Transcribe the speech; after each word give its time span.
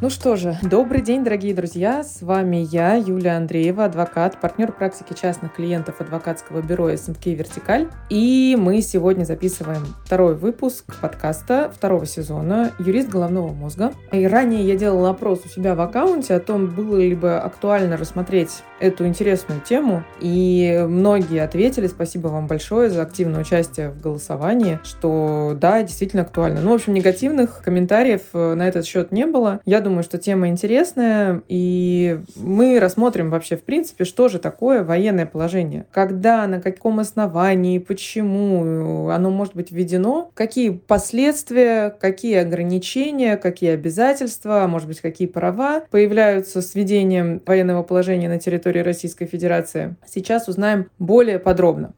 Ну 0.00 0.10
что 0.10 0.36
же, 0.36 0.56
добрый 0.62 1.02
день, 1.02 1.24
дорогие 1.24 1.52
друзья. 1.52 2.04
С 2.04 2.22
вами 2.22 2.68
я, 2.70 2.94
Юлия 2.94 3.32
Андреева, 3.32 3.84
адвокат, 3.86 4.40
партнер 4.40 4.70
практики 4.70 5.12
частных 5.20 5.54
клиентов 5.54 6.00
адвокатского 6.00 6.62
бюро 6.62 6.96
СНК 6.96 7.26
«Вертикаль». 7.26 7.88
И 8.08 8.56
мы 8.56 8.80
сегодня 8.80 9.24
записываем 9.24 9.84
второй 10.04 10.36
выпуск 10.36 10.94
подкаста 11.02 11.68
второго 11.74 12.06
сезона 12.06 12.70
«Юрист 12.78 13.08
головного 13.08 13.52
мозга». 13.52 13.92
И 14.12 14.24
ранее 14.24 14.62
я 14.62 14.76
делала 14.76 15.10
опрос 15.10 15.40
у 15.44 15.48
себя 15.48 15.74
в 15.74 15.80
аккаунте 15.80 16.32
о 16.34 16.38
том, 16.38 16.68
было 16.68 16.98
ли 16.98 17.16
бы 17.16 17.36
актуально 17.36 17.96
рассмотреть 17.96 18.62
эту 18.80 19.06
интересную 19.06 19.60
тему. 19.60 20.04
И 20.20 20.84
многие 20.88 21.42
ответили, 21.42 21.86
спасибо 21.86 22.28
вам 22.28 22.46
большое 22.46 22.90
за 22.90 23.02
активное 23.02 23.40
участие 23.40 23.90
в 23.90 24.00
голосовании, 24.00 24.78
что 24.84 25.56
да, 25.60 25.82
действительно 25.82 26.22
актуально. 26.22 26.60
Ну, 26.60 26.70
в 26.70 26.74
общем, 26.74 26.94
негативных 26.94 27.62
комментариев 27.62 28.22
э, 28.32 28.54
на 28.54 28.68
этот 28.68 28.86
счет 28.86 29.12
не 29.12 29.26
было. 29.26 29.60
Я 29.64 29.80
думаю, 29.80 30.02
что 30.02 30.18
тема 30.18 30.48
интересная, 30.48 31.42
и 31.48 32.20
мы 32.36 32.78
рассмотрим 32.80 33.30
вообще, 33.30 33.56
в 33.56 33.62
принципе, 33.62 34.04
что 34.04 34.28
же 34.28 34.38
такое 34.38 34.84
военное 34.84 35.26
положение. 35.26 35.86
Когда, 35.92 36.46
на 36.46 36.60
каком 36.60 37.00
основании, 37.00 37.78
почему 37.78 39.08
оно 39.08 39.30
может 39.30 39.54
быть 39.54 39.70
введено, 39.70 40.30
какие 40.34 40.70
последствия, 40.70 41.90
какие 41.90 42.36
ограничения, 42.36 43.36
какие 43.36 43.70
обязательства, 43.70 44.64
а 44.64 44.68
может 44.68 44.88
быть, 44.88 45.00
какие 45.00 45.28
права 45.28 45.82
появляются 45.90 46.62
с 46.62 46.74
введением 46.74 47.42
военного 47.44 47.82
положения 47.82 48.28
на 48.28 48.38
территории 48.38 48.67
Российской 48.76 49.26
Федерации. 49.26 49.96
Сейчас 50.06 50.48
узнаем 50.48 50.90
более 50.98 51.38
подробно. 51.38 51.94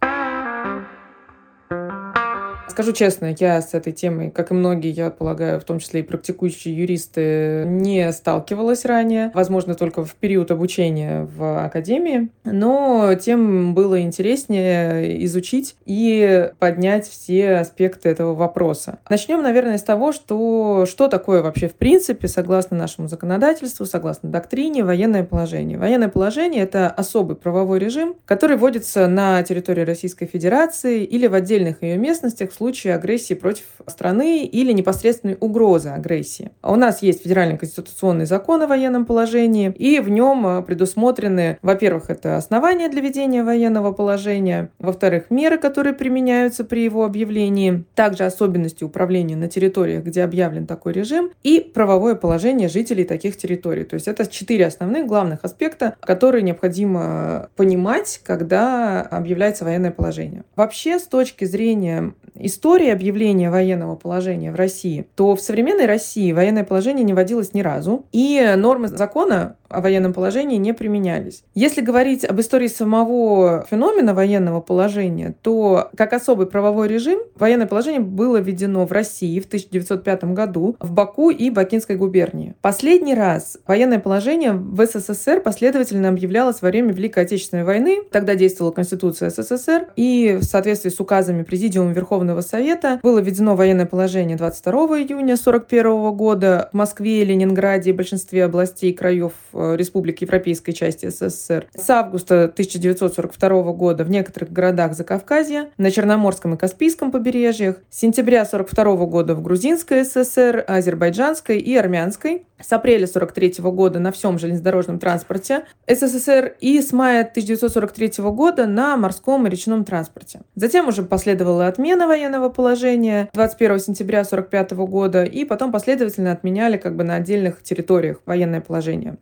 Скажу 2.81 2.95
честно, 2.95 3.37
я 3.39 3.61
с 3.61 3.75
этой 3.75 3.93
темой, 3.93 4.31
как 4.31 4.53
и 4.53 4.55
многие, 4.55 4.91
я 4.91 5.11
полагаю, 5.11 5.61
в 5.61 5.65
том 5.65 5.81
числе 5.81 6.01
и 6.01 6.03
практикующие 6.03 6.75
юристы, 6.75 7.65
не 7.67 8.11
сталкивалась 8.11 8.87
ранее. 8.87 9.31
Возможно, 9.35 9.75
только 9.75 10.03
в 10.03 10.15
период 10.15 10.51
обучения 10.51 11.29
в 11.37 11.67
академии. 11.67 12.31
Но 12.43 13.15
тем 13.21 13.75
было 13.75 14.01
интереснее 14.01 15.23
изучить 15.27 15.77
и 15.85 16.49
поднять 16.59 17.07
все 17.07 17.57
аспекты 17.57 18.09
этого 18.09 18.35
вопроса. 18.35 18.99
Начнем, 19.11 19.43
наверное, 19.43 19.77
с 19.77 19.83
того, 19.83 20.13
что, 20.13 20.87
что 20.89 21.09
такое 21.09 21.43
вообще 21.43 21.69
в 21.69 21.75
принципе, 21.75 22.29
согласно 22.29 22.79
нашему 22.79 23.09
законодательству, 23.09 23.85
согласно 23.85 24.31
доктрине, 24.31 24.85
военное 24.85 25.25
положение. 25.25 25.77
Военное 25.77 26.09
положение— 26.09 26.63
это 26.65 26.89
особый 26.89 27.37
правовой 27.37 27.79
режим, 27.79 28.17
который 28.25 28.57
вводится 28.57 29.07
на 29.07 29.43
территории 29.43 29.83
Российской 29.83 30.25
Федерации 30.25 31.05
или 31.05 31.27
в 31.27 31.35
отдельных 31.35 31.83
ее 31.83 31.99
местностях 31.99 32.53
в 32.53 32.55
случае 32.55 32.70
агрессии 32.89 33.35
против 33.35 33.65
страны 33.87 34.45
или 34.45 34.73
непосредственной 34.73 35.37
угрозы 35.41 35.89
агрессии. 35.89 36.51
У 36.63 36.77
нас 36.77 37.03
есть 37.03 37.23
федеральный 37.23 37.59
конституционный 37.59 38.27
закон 38.27 38.63
о 38.63 38.67
военном 38.67 39.07
положении, 39.07 39.73
и 39.77 40.01
в 40.01 40.09
нем 40.09 40.47
э, 40.47 40.63
предусмотрены, 40.63 41.59
во-первых, 41.63 42.11
это 42.11 42.37
основания 42.37 42.89
для 42.89 43.01
ведения 43.01 43.43
военного 43.43 43.93
положения, 43.93 44.71
во-вторых, 44.79 45.25
меры, 45.31 45.59
которые 45.59 45.95
применяются 45.95 46.65
при 46.65 46.85
его 46.85 47.05
объявлении, 47.05 47.85
также 47.95 48.25
особенности 48.25 48.85
управления 48.85 49.37
на 49.37 49.49
территориях, 49.49 50.05
где 50.05 50.23
объявлен 50.23 50.67
такой 50.67 50.93
режим, 50.93 51.31
и 51.43 51.61
правовое 51.61 52.15
положение 52.15 52.69
жителей 52.69 53.05
таких 53.05 53.37
территорий. 53.37 53.85
То 53.85 53.95
есть 53.95 54.09
это 54.09 54.27
четыре 54.27 54.67
основных 54.67 55.07
главных 55.07 55.41
аспекта, 55.43 55.97
которые 56.01 56.43
необходимо 56.43 57.49
понимать, 57.57 58.21
когда 58.25 59.03
объявляется 59.03 59.65
военное 59.65 59.91
положение. 59.91 60.45
Вообще, 60.57 60.99
с 60.99 61.05
точки 61.05 61.45
зрения 61.45 62.15
истории 62.47 62.91
объявления 62.91 63.51
военного 63.51 63.97
положения 63.97 64.53
в 64.53 64.57
России, 64.57 65.07
то 65.15 65.35
в 65.35 65.41
современной 65.41 65.87
России 65.87 66.33
военное 66.33 66.65
положение 66.65 67.05
не 67.05 67.15
вводилось 67.15 67.53
ни 67.55 67.61
разу, 67.61 68.07
и 68.13 68.55
нормы 68.57 68.89
закона 68.89 69.57
о 69.71 69.81
военном 69.81 70.13
положении 70.13 70.57
не 70.57 70.75
применялись. 70.75 71.45
Если 71.55 71.81
говорить 71.81 72.25
об 72.25 72.41
истории 72.41 72.67
самого 72.67 73.65
феномена 73.71 74.15
военного 74.15 74.61
положения, 74.61 75.35
то 75.43 75.91
как 75.97 76.13
особый 76.13 76.47
правовой 76.47 76.89
режим 76.89 77.21
военное 77.37 77.67
положение 77.67 78.01
было 78.01 78.39
введено 78.39 78.85
в 78.85 78.93
России 78.93 79.39
в 79.41 79.47
1905 79.47 80.25
году 80.25 80.77
в 80.81 80.93
Баку 80.93 81.31
и 81.31 81.51
Бакинской 81.51 81.97
губернии. 81.97 82.55
Последний 82.61 83.15
раз 83.15 83.59
военное 83.67 84.01
положение 84.01 84.53
в 84.53 84.85
СССР 84.85 85.41
последовательно 85.41 86.09
объявлялось 86.09 86.61
во 86.61 86.69
время 86.69 86.93
Великой 86.93 87.25
Отечественной 87.25 87.65
войны. 87.65 87.99
Тогда 88.11 88.35
действовала 88.35 88.73
Конституция 88.73 89.31
СССР, 89.31 89.87
и 89.95 90.39
в 90.41 90.45
соответствии 90.45 90.91
с 90.91 90.99
указами 90.99 91.45
Президиума 91.45 91.93
Верховного 91.93 92.41
Совета 92.41 92.99
было 93.03 93.21
введено 93.21 93.55
военное 93.55 93.87
положение 93.87 94.37
22 94.37 94.73
июня 94.99 95.35
1941 95.35 96.13
года 96.13 96.69
в 96.73 96.77
Москве, 96.77 97.25
Ленинграде 97.25 97.91
и 97.91 97.93
большинстве 97.93 98.45
областей 98.45 98.91
и 98.91 98.95
краев 98.95 99.33
Э, 99.60 99.60
республик 99.75 100.21
Европейской 100.21 100.73
части 100.73 101.09
СССР. 101.09 101.67
С 101.75 101.89
августа 101.91 102.45
1942 102.45 103.73
года 103.73 104.05
в 104.05 104.11
некоторых 104.11 104.53
городах 104.53 104.95
Закавказья, 104.95 105.71
на 105.79 105.91
Черноморском 105.91 106.55
и 106.55 106.57
Каспийском 106.57 107.11
побережьях, 107.11 107.77
с 107.91 107.99
сентября 107.99 108.43
1942 108.43 109.07
года 109.07 109.35
в 109.35 109.43
Грузинской 109.43 110.05
ССР, 110.05 110.65
Азербайджанской 110.67 111.59
и 111.59 111.77
Армянской, 111.77 112.45
с 112.63 112.73
апреля 112.73 113.05
1943 113.05 113.71
года 113.71 113.99
на 113.99 114.13
всем 114.13 114.39
железнодорожном 114.39 114.99
транспорте 114.99 115.65
СССР 115.89 116.57
и 116.61 116.81
с 116.81 116.93
мая 116.93 117.23
1943 117.23 118.25
года 118.31 118.67
на 118.67 118.97
морском 118.97 119.47
и 119.47 119.51
речном 119.51 119.85
транспорте. 119.85 120.43
Затем 120.55 120.89
уже 120.89 121.03
последовала 121.03 121.67
отмена 121.67 122.07
военного 122.07 122.49
положения 122.49 123.29
21 123.33 123.81
сентября 123.81 124.21
1945 124.21 124.73
года 124.89 125.25
и 125.25 125.45
потом 125.45 125.73
последовательно 125.73 126.33
отменяли 126.33 126.77
как 126.77 126.97
бы 126.97 127.05
на 127.05 127.17
отдельных 127.17 127.63
территориях 127.63 128.19
военное 128.27 128.61
положение. 128.61 129.17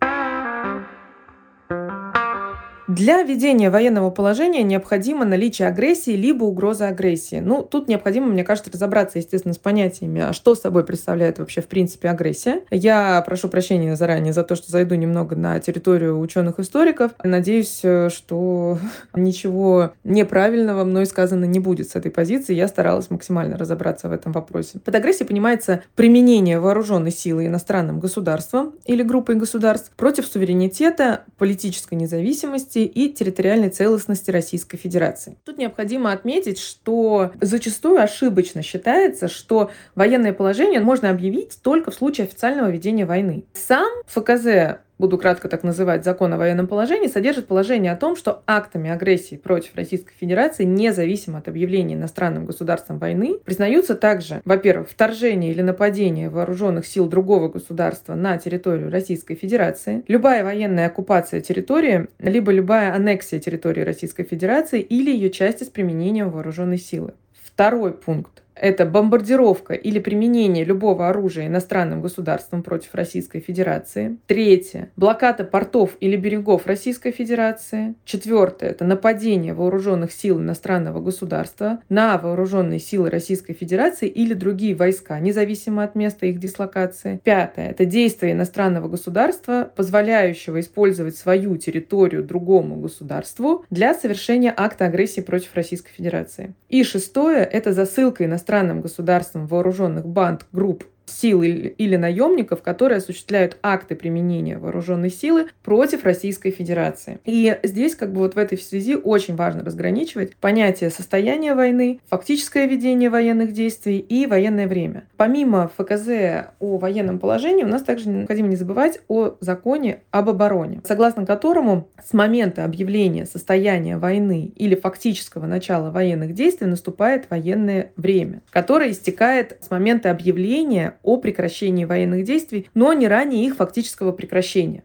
Для 2.88 3.22
ведения 3.22 3.68
военного 3.68 4.08
положения 4.08 4.62
необходимо 4.62 5.26
наличие 5.26 5.68
агрессии 5.68 6.12
либо 6.12 6.44
угроза 6.44 6.88
агрессии. 6.88 7.38
Ну, 7.38 7.62
тут 7.62 7.86
необходимо, 7.86 8.28
мне 8.28 8.44
кажется, 8.44 8.70
разобраться, 8.72 9.18
естественно, 9.18 9.52
с 9.52 9.58
понятиями, 9.58 10.22
а 10.22 10.32
что 10.32 10.54
собой 10.54 10.84
представляет 10.84 11.38
вообще, 11.38 11.60
в 11.60 11.66
принципе, 11.66 12.08
агрессия. 12.08 12.62
Я 12.70 13.20
прошу 13.26 13.48
прощения 13.50 13.94
заранее 13.94 14.32
за 14.32 14.42
то, 14.42 14.56
что 14.56 14.70
зайду 14.70 14.94
немного 14.94 15.36
на 15.36 15.60
территорию 15.60 16.18
ученых-историков. 16.18 17.12
Надеюсь, 17.22 17.80
э, 17.82 18.08
что 18.08 18.78
ничего 19.14 19.92
неправильного 20.02 20.82
мной 20.84 21.04
сказано 21.04 21.44
не 21.44 21.58
будет 21.58 21.90
с 21.90 21.94
этой 21.94 22.10
позиции. 22.10 22.54
Я 22.54 22.68
старалась 22.68 23.10
максимально 23.10 23.58
разобраться 23.58 24.08
в 24.08 24.12
этом 24.12 24.32
вопросе. 24.32 24.78
Под 24.78 24.94
агрессией 24.94 25.28
понимается 25.28 25.82
применение 25.94 26.58
вооруженной 26.58 27.12
силы 27.12 27.48
иностранным 27.48 28.00
государством 28.00 28.72
или 28.86 29.02
группой 29.02 29.34
государств 29.34 29.92
против 29.94 30.24
суверенитета, 30.24 31.24
политической 31.36 31.94
независимости 31.94 32.77
суверенитете 32.78 32.84
и 32.84 33.12
территориальной 33.12 33.70
целостности 33.70 34.30
Российской 34.30 34.76
Федерации. 34.76 35.36
Тут 35.44 35.58
необходимо 35.58 36.12
отметить, 36.12 36.58
что 36.58 37.32
зачастую 37.40 38.00
ошибочно 38.00 38.62
считается, 38.62 39.28
что 39.28 39.70
военное 39.94 40.32
положение 40.32 40.80
можно 40.80 41.10
объявить 41.10 41.58
только 41.62 41.90
в 41.90 41.94
случае 41.94 42.26
официального 42.26 42.70
ведения 42.70 43.06
войны. 43.06 43.44
Сам 43.54 43.88
ФКЗ 44.06 44.78
буду 44.98 45.18
кратко 45.18 45.48
так 45.48 45.62
называть, 45.62 46.04
закон 46.04 46.32
о 46.34 46.36
военном 46.36 46.66
положении, 46.66 47.08
содержит 47.08 47.46
положение 47.46 47.92
о 47.92 47.96
том, 47.96 48.16
что 48.16 48.42
актами 48.46 48.90
агрессии 48.90 49.36
против 49.36 49.74
Российской 49.76 50.14
Федерации, 50.14 50.64
независимо 50.64 51.38
от 51.38 51.48
объявления 51.48 51.94
иностранным 51.94 52.46
государством 52.46 52.98
войны, 52.98 53.38
признаются 53.44 53.94
также, 53.94 54.42
во-первых, 54.44 54.88
вторжение 54.90 55.52
или 55.52 55.62
нападение 55.62 56.28
вооруженных 56.28 56.86
сил 56.86 57.06
другого 57.08 57.48
государства 57.48 58.14
на 58.14 58.38
территорию 58.38 58.90
Российской 58.90 59.34
Федерации, 59.34 60.04
любая 60.08 60.44
военная 60.44 60.86
оккупация 60.86 61.40
территории, 61.40 62.08
либо 62.18 62.52
любая 62.52 62.94
аннексия 62.94 63.38
территории 63.40 63.82
Российской 63.82 64.24
Федерации 64.24 64.80
или 64.80 65.10
ее 65.10 65.30
части 65.30 65.64
с 65.64 65.68
применением 65.68 66.30
вооруженной 66.30 66.78
силы. 66.78 67.14
Второй 67.44 67.92
пункт 67.92 68.42
это 68.60 68.84
бомбардировка 68.84 69.74
или 69.74 69.98
применение 69.98 70.64
любого 70.64 71.08
оружия 71.08 71.46
иностранным 71.46 72.02
государством 72.02 72.62
против 72.62 72.94
Российской 72.94 73.40
Федерации. 73.40 74.18
Третье. 74.26 74.90
Блокада 74.96 75.44
портов 75.44 75.96
или 76.00 76.16
берегов 76.16 76.66
Российской 76.66 77.12
Федерации. 77.12 77.94
Четвертое. 78.04 78.70
Это 78.70 78.84
нападение 78.84 79.54
вооруженных 79.54 80.12
сил 80.12 80.40
иностранного 80.40 81.00
государства 81.00 81.80
на 81.88 82.18
вооруженные 82.18 82.80
силы 82.80 83.10
Российской 83.10 83.54
Федерации 83.54 84.08
или 84.08 84.34
другие 84.34 84.74
войска, 84.74 85.18
независимо 85.20 85.84
от 85.84 85.94
места 85.94 86.26
их 86.26 86.38
дислокации. 86.38 87.20
Пятое. 87.24 87.70
Это 87.70 87.84
действие 87.84 88.32
иностранного 88.32 88.88
государства, 88.88 89.70
позволяющего 89.74 90.60
использовать 90.60 91.16
свою 91.16 91.56
территорию 91.56 92.22
другому 92.24 92.76
государству 92.76 93.64
для 93.70 93.94
совершения 93.94 94.52
акта 94.56 94.86
агрессии 94.86 95.20
против 95.20 95.54
Российской 95.54 95.92
Федерации. 95.92 96.54
И 96.68 96.82
шестое. 96.82 97.44
Это 97.44 97.72
засылка 97.72 98.24
иностранных 98.24 98.47
иностранным 98.48 98.80
государствам 98.80 99.46
вооруженных 99.46 100.06
банд, 100.06 100.46
групп 100.52 100.84
сил 101.08 101.42
или 101.42 101.96
наемников, 101.96 102.62
которые 102.62 102.98
осуществляют 102.98 103.56
акты 103.62 103.94
применения 103.94 104.58
вооруженной 104.58 105.10
силы 105.10 105.48
против 105.62 106.04
Российской 106.04 106.50
Федерации. 106.50 107.18
И 107.24 107.58
здесь 107.62 107.94
как 107.94 108.12
бы 108.12 108.20
вот 108.20 108.34
в 108.34 108.38
этой 108.38 108.58
связи 108.58 108.96
очень 108.96 109.36
важно 109.36 109.64
разграничивать 109.64 110.36
понятие 110.36 110.90
состояния 110.90 111.54
войны, 111.54 112.00
фактическое 112.08 112.66
ведение 112.66 113.10
военных 113.10 113.52
действий 113.52 113.98
и 113.98 114.26
военное 114.26 114.66
время. 114.66 115.04
Помимо 115.16 115.70
ФКЗ 115.76 116.50
о 116.58 116.78
военном 116.78 117.18
положении, 117.18 117.64
у 117.64 117.68
нас 117.68 117.82
также 117.82 118.08
необходимо 118.08 118.48
не 118.48 118.56
забывать 118.56 119.00
о 119.08 119.36
законе 119.40 120.00
об 120.10 120.28
обороне, 120.28 120.80
согласно 120.84 121.26
которому 121.26 121.88
с 122.04 122.12
момента 122.12 122.64
объявления 122.64 123.26
состояния 123.26 123.96
войны 123.98 124.52
или 124.56 124.74
фактического 124.74 125.46
начала 125.46 125.90
военных 125.90 126.34
действий 126.34 126.66
наступает 126.66 127.30
военное 127.30 127.92
время, 127.96 128.42
которое 128.50 128.90
истекает 128.90 129.58
с 129.60 129.70
момента 129.70 130.10
объявления 130.10 130.97
о 131.02 131.16
прекращении 131.16 131.84
военных 131.84 132.24
действий, 132.24 132.68
но 132.74 132.92
не 132.92 133.08
ранее 133.08 133.44
их 133.46 133.56
фактического 133.56 134.12
прекращения. 134.12 134.82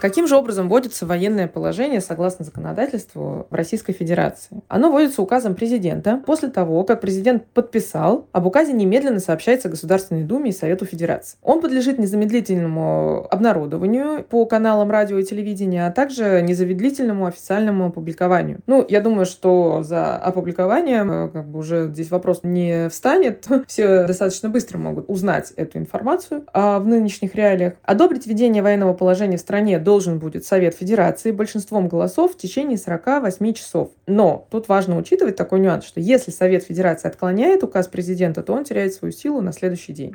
Каким 0.00 0.26
же 0.26 0.34
образом 0.36 0.68
вводится 0.70 1.04
военное 1.04 1.46
положение 1.46 2.00
согласно 2.00 2.44
законодательству 2.44 3.46
в 3.50 3.54
Российской 3.54 3.92
Федерации? 3.92 4.62
Оно 4.66 4.90
вводится 4.90 5.20
указом 5.20 5.54
президента 5.54 6.22
после 6.24 6.48
того, 6.48 6.84
как 6.84 7.02
президент 7.02 7.44
подписал, 7.46 8.26
об 8.32 8.46
указе 8.46 8.72
немедленно 8.72 9.20
сообщается 9.20 9.68
Государственной 9.68 10.24
Думе 10.24 10.50
и 10.50 10.52
Совету 10.54 10.86
Федерации. 10.86 11.36
Он 11.42 11.60
подлежит 11.60 11.98
незамедлительному 11.98 13.26
обнародованию 13.30 14.24
по 14.24 14.46
каналам 14.46 14.90
радио 14.90 15.18
и 15.18 15.24
телевидения, 15.24 15.86
а 15.86 15.90
также 15.90 16.40
незамедлительному 16.40 17.26
официальному 17.26 17.86
опубликованию. 17.86 18.60
Ну, 18.66 18.84
я 18.88 19.02
думаю, 19.02 19.26
что 19.26 19.82
за 19.82 20.16
опубликованием 20.16 21.10
э, 21.12 21.28
как 21.28 21.46
бы 21.46 21.58
уже 21.58 21.88
здесь 21.88 22.10
вопрос 22.10 22.40
не 22.42 22.88
встанет. 22.88 23.46
Все 23.66 24.06
достаточно 24.06 24.48
быстро 24.48 24.78
могут 24.78 25.04
узнать 25.08 25.52
эту 25.56 25.76
информацию 25.76 26.44
а 26.54 26.78
в 26.78 26.86
нынешних 26.86 27.34
реалиях. 27.34 27.74
Одобрить 27.82 28.26
введение 28.26 28.62
военного 28.62 28.94
положения 28.94 29.36
в 29.36 29.40
стране 29.40 29.78
до 29.78 29.89
должен 29.90 30.20
будет 30.20 30.44
Совет 30.44 30.76
Федерации 30.76 31.32
большинством 31.32 31.88
голосов 31.88 32.34
в 32.34 32.38
течение 32.38 32.78
48 32.78 33.52
часов. 33.54 33.90
Но 34.06 34.46
тут 34.48 34.68
важно 34.68 34.96
учитывать 34.96 35.34
такой 35.34 35.58
нюанс, 35.58 35.84
что 35.84 35.98
если 35.98 36.30
Совет 36.30 36.62
Федерации 36.62 37.08
отклоняет 37.08 37.64
указ 37.64 37.88
президента, 37.88 38.44
то 38.44 38.52
он 38.52 38.62
теряет 38.62 38.94
свою 38.94 39.10
силу 39.10 39.40
на 39.40 39.52
следующий 39.52 39.92
день 39.92 40.12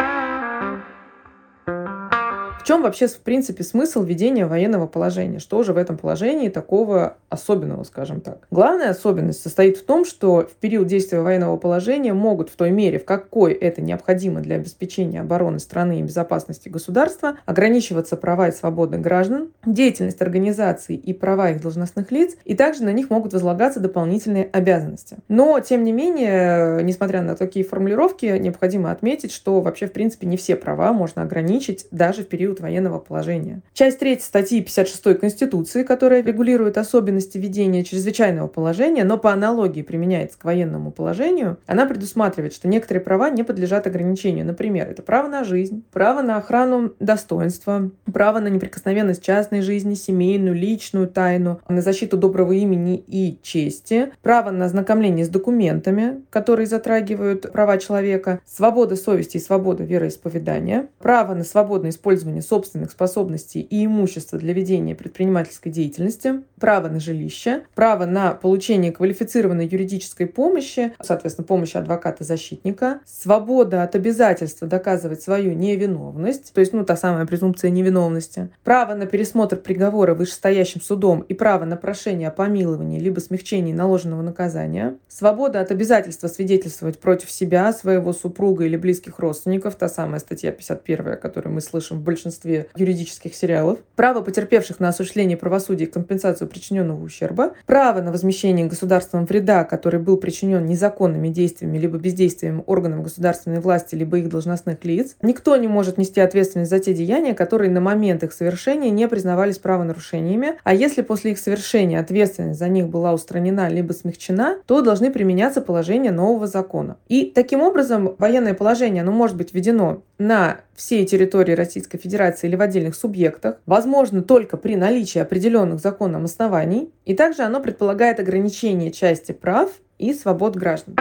чем 2.66 2.82
вообще, 2.82 3.06
в 3.08 3.20
принципе, 3.20 3.64
смысл 3.64 4.02
введения 4.02 4.48
военного 4.48 4.88
положения? 4.88 5.38
Что 5.38 5.62
же 5.62 5.72
в 5.72 5.78
этом 5.78 5.98
положении 5.98 6.50
такого 6.50 7.18
особенного, 7.30 7.84
скажем 7.84 8.22
так? 8.22 8.48
Главная 8.50 8.90
особенность 8.90 9.44
состоит 9.44 9.78
в 9.78 9.86
том, 9.86 10.04
что 10.04 10.48
в 10.52 10.56
период 10.56 10.88
действия 10.88 11.22
военного 11.22 11.58
положения 11.58 12.14
могут 12.14 12.50
в 12.50 12.56
той 12.56 12.72
мере, 12.72 12.98
в 12.98 13.06
какой 13.06 13.54
это 13.54 13.84
необходимо 13.84 14.42
для 14.42 14.56
обеспечения 14.56 15.22
обороны 15.22 15.60
страны 15.60 16.00
и 16.00 16.02
безопасности 16.02 16.68
государства, 16.68 17.38
ограничиваться 17.46 18.18
права 18.18 18.48
и 18.48 18.52
свободы 18.52 18.98
граждан, 18.98 19.52
деятельность 19.64 20.24
организаций 20.24 20.96
и 20.96 21.14
права 21.14 21.52
их 21.52 21.62
должностных 21.62 22.12
лиц, 22.12 22.36
и 22.46 22.56
также 22.56 22.84
на 22.84 22.92
них 22.92 23.12
могут 23.12 23.34
возлагаться 23.34 23.80
дополнительные 23.80 24.50
обязанности. 24.52 25.18
Но, 25.28 25.60
тем 25.60 25.84
не 25.84 25.92
менее, 25.92 26.82
несмотря 26.82 27.22
на 27.22 27.36
такие 27.36 27.64
формулировки, 27.64 28.26
необходимо 28.26 28.90
отметить, 28.90 29.32
что 29.32 29.62
вообще, 29.62 29.86
в 29.86 29.92
принципе, 29.92 30.26
не 30.26 30.36
все 30.36 30.56
права 30.56 30.94
можно 30.94 31.22
ограничить 31.22 31.86
даже 31.92 32.24
в 32.24 32.28
период 32.28 32.55
период 32.56 32.60
военного 32.60 33.00
положения. 33.00 33.62
Часть 33.74 34.00
3 34.00 34.20
статьи 34.20 34.62
56 34.62 35.20
Конституции, 35.20 35.84
которая 35.84 36.24
регулирует 36.24 36.78
особенности 36.78 37.38
ведения 37.38 37.84
чрезвычайного 37.84 38.48
положения, 38.48 39.04
но 39.04 39.18
по 39.18 39.32
аналогии 39.32 39.82
применяется 39.82 40.38
к 40.38 40.46
военному 40.46 40.92
положению, 40.92 41.58
она 41.66 41.86
предусматривает, 41.86 42.54
что 42.54 42.68
некоторые 42.68 43.04
права 43.04 43.30
не 43.30 43.44
подлежат 43.44 43.88
ограничению. 43.88 44.46
Например, 44.46 44.90
это 44.90 45.02
право 45.02 45.28
на 45.28 45.44
жизнь, 45.44 45.84
право 45.92 46.22
на 46.22 46.38
охрану 46.38 46.94
достоинства, 47.00 47.92
право 48.12 48.40
на 48.40 48.48
неприкосновенность 48.48 49.24
частной 49.24 49.62
жизни, 49.62 49.96
семейную, 49.96 50.56
личную 50.56 51.08
тайну, 51.08 51.60
на 51.68 51.82
защиту 51.82 52.18
доброго 52.18 52.54
имени 52.54 53.04
и 53.08 53.38
чести, 53.44 54.12
право 54.22 54.52
на 54.52 54.66
ознакомление 54.66 55.26
с 55.26 55.30
документами, 55.30 56.22
которые 56.30 56.68
затрагивают 56.68 57.52
права 57.52 57.78
человека, 57.78 58.40
свобода 58.46 58.96
совести 58.96 59.38
и 59.38 59.40
свобода 59.40 59.84
вероисповедания, 59.84 60.88
право 61.00 61.34
на 61.34 61.44
свободное 61.44 61.92
использование 61.92 62.42
собственных 62.48 62.92
способностей 62.92 63.62
и 63.62 63.86
имущества 63.86 64.40
для 64.40 64.54
ведения 64.54 64.96
предпринимательской 64.96 65.72
деятельности, 65.72 66.44
право 66.60 66.88
на 66.88 67.00
жилище, 67.00 67.64
право 67.76 68.06
на 68.06 68.34
получение 68.34 68.92
квалифицированной 68.92 69.68
юридической 69.68 70.26
помощи, 70.26 70.94
соответственно, 71.02 71.46
помощи 71.46 71.78
адвоката-защитника, 71.78 73.00
свобода 73.06 73.84
от 73.84 73.96
обязательства 73.96 74.68
доказывать 74.68 75.22
свою 75.22 75.54
невиновность, 75.54 76.54
то 76.54 76.62
есть, 76.62 76.74
ну, 76.74 76.86
та 76.86 76.96
самая 76.96 77.26
презумпция 77.26 77.72
невиновности, 77.72 78.50
право 78.64 78.94
на 78.96 79.06
пересмотр 79.06 79.58
приговора 79.58 80.14
вышестоящим 80.14 80.82
судом 80.82 81.22
и 81.22 81.34
право 81.34 81.66
на 81.66 81.78
прошение 81.78 82.30
о 82.30 82.32
помиловании 82.32 83.00
либо 83.00 83.20
смягчении 83.20 83.74
наложенного 83.74 84.22
наказания, 84.22 84.96
свобода 85.08 85.60
от 85.60 85.72
обязательства 85.72 86.28
свидетельствовать 86.28 87.00
против 87.00 87.32
себя, 87.32 87.72
своего 87.74 88.14
супруга 88.14 88.66
или 88.66 88.78
близких 88.78 89.20
родственников, 89.20 89.76
та 89.76 89.90
самая 89.90 90.20
статья 90.20 90.52
51, 90.52 91.18
которую 91.18 91.54
мы 91.54 91.62
слышим 91.62 92.00
в 92.00 92.04
большинстве 92.04 92.68
юридических 92.76 93.36
сериалов, 93.36 93.80
право 93.96 94.22
потерпевших 94.22 94.80
на 94.80 94.90
осуществление 94.90 95.38
правосудия 95.38 95.86
и 95.86 95.92
компенсацию 95.92 96.45
причиненного 96.48 97.04
ущерба, 97.04 97.54
право 97.66 98.02
на 98.02 98.12
возмещение 98.12 98.66
государством 98.66 99.26
вреда, 99.26 99.64
который 99.64 100.00
был 100.00 100.18
причинен 100.18 100.66
незаконными 100.66 101.30
действиями 101.30 101.78
либо 101.78 101.98
бездействием 101.98 102.64
органов 102.66 103.04
государственной 103.04 103.60
власти 103.60 103.96
либо 103.96 104.18
их 104.18 104.30
должностных 104.30 104.84
лиц. 104.86 105.16
Никто 105.22 105.56
не 105.58 105.68
может 105.68 105.98
нести 105.98 106.22
ответственность 106.22 106.72
за 106.72 106.80
те 106.80 106.94
деяния, 106.94 107.34
которые 107.34 107.72
на 107.72 107.82
момент 107.82 108.24
их 108.24 108.34
совершения 108.34 108.90
не 108.90 109.08
признавались 109.08 109.58
правонарушениями, 109.58 110.54
а 110.64 110.74
если 110.74 111.02
после 111.02 111.32
их 111.32 111.40
совершения 111.40 112.00
ответственность 112.00 112.60
за 112.60 112.68
них 112.68 112.88
была 112.88 113.14
устранена 113.14 113.70
либо 113.70 113.94
смягчена, 113.94 114.58
то 114.66 114.82
должны 114.82 115.12
применяться 115.12 115.62
положения 115.62 116.12
нового 116.12 116.48
закона. 116.48 116.98
И 117.08 117.32
таким 117.34 117.62
образом 117.62 118.16
военное 118.18 118.54
положение 118.54 119.02
оно 119.02 119.12
может 119.12 119.38
быть 119.38 119.54
введено 119.54 120.04
на 120.18 120.62
всей 120.76 121.06
территории 121.06 121.54
Российской 121.54 121.98
Федерации 121.98 122.48
или 122.48 122.56
в 122.56 122.62
отдельных 122.62 122.96
субъектах, 122.96 123.58
возможно 123.66 124.22
только 124.22 124.58
при 124.58 124.76
наличии 124.76 125.20
определенных 125.20 125.80
законом 125.80 126.26
оснований, 126.36 126.92
и 127.06 127.16
также 127.16 127.44
оно 127.44 127.62
предполагает 127.62 128.20
ограничение 128.20 128.92
части 128.92 129.32
прав 129.32 129.72
и 129.98 130.14
свобод 130.14 130.56
граждан. 130.58 130.96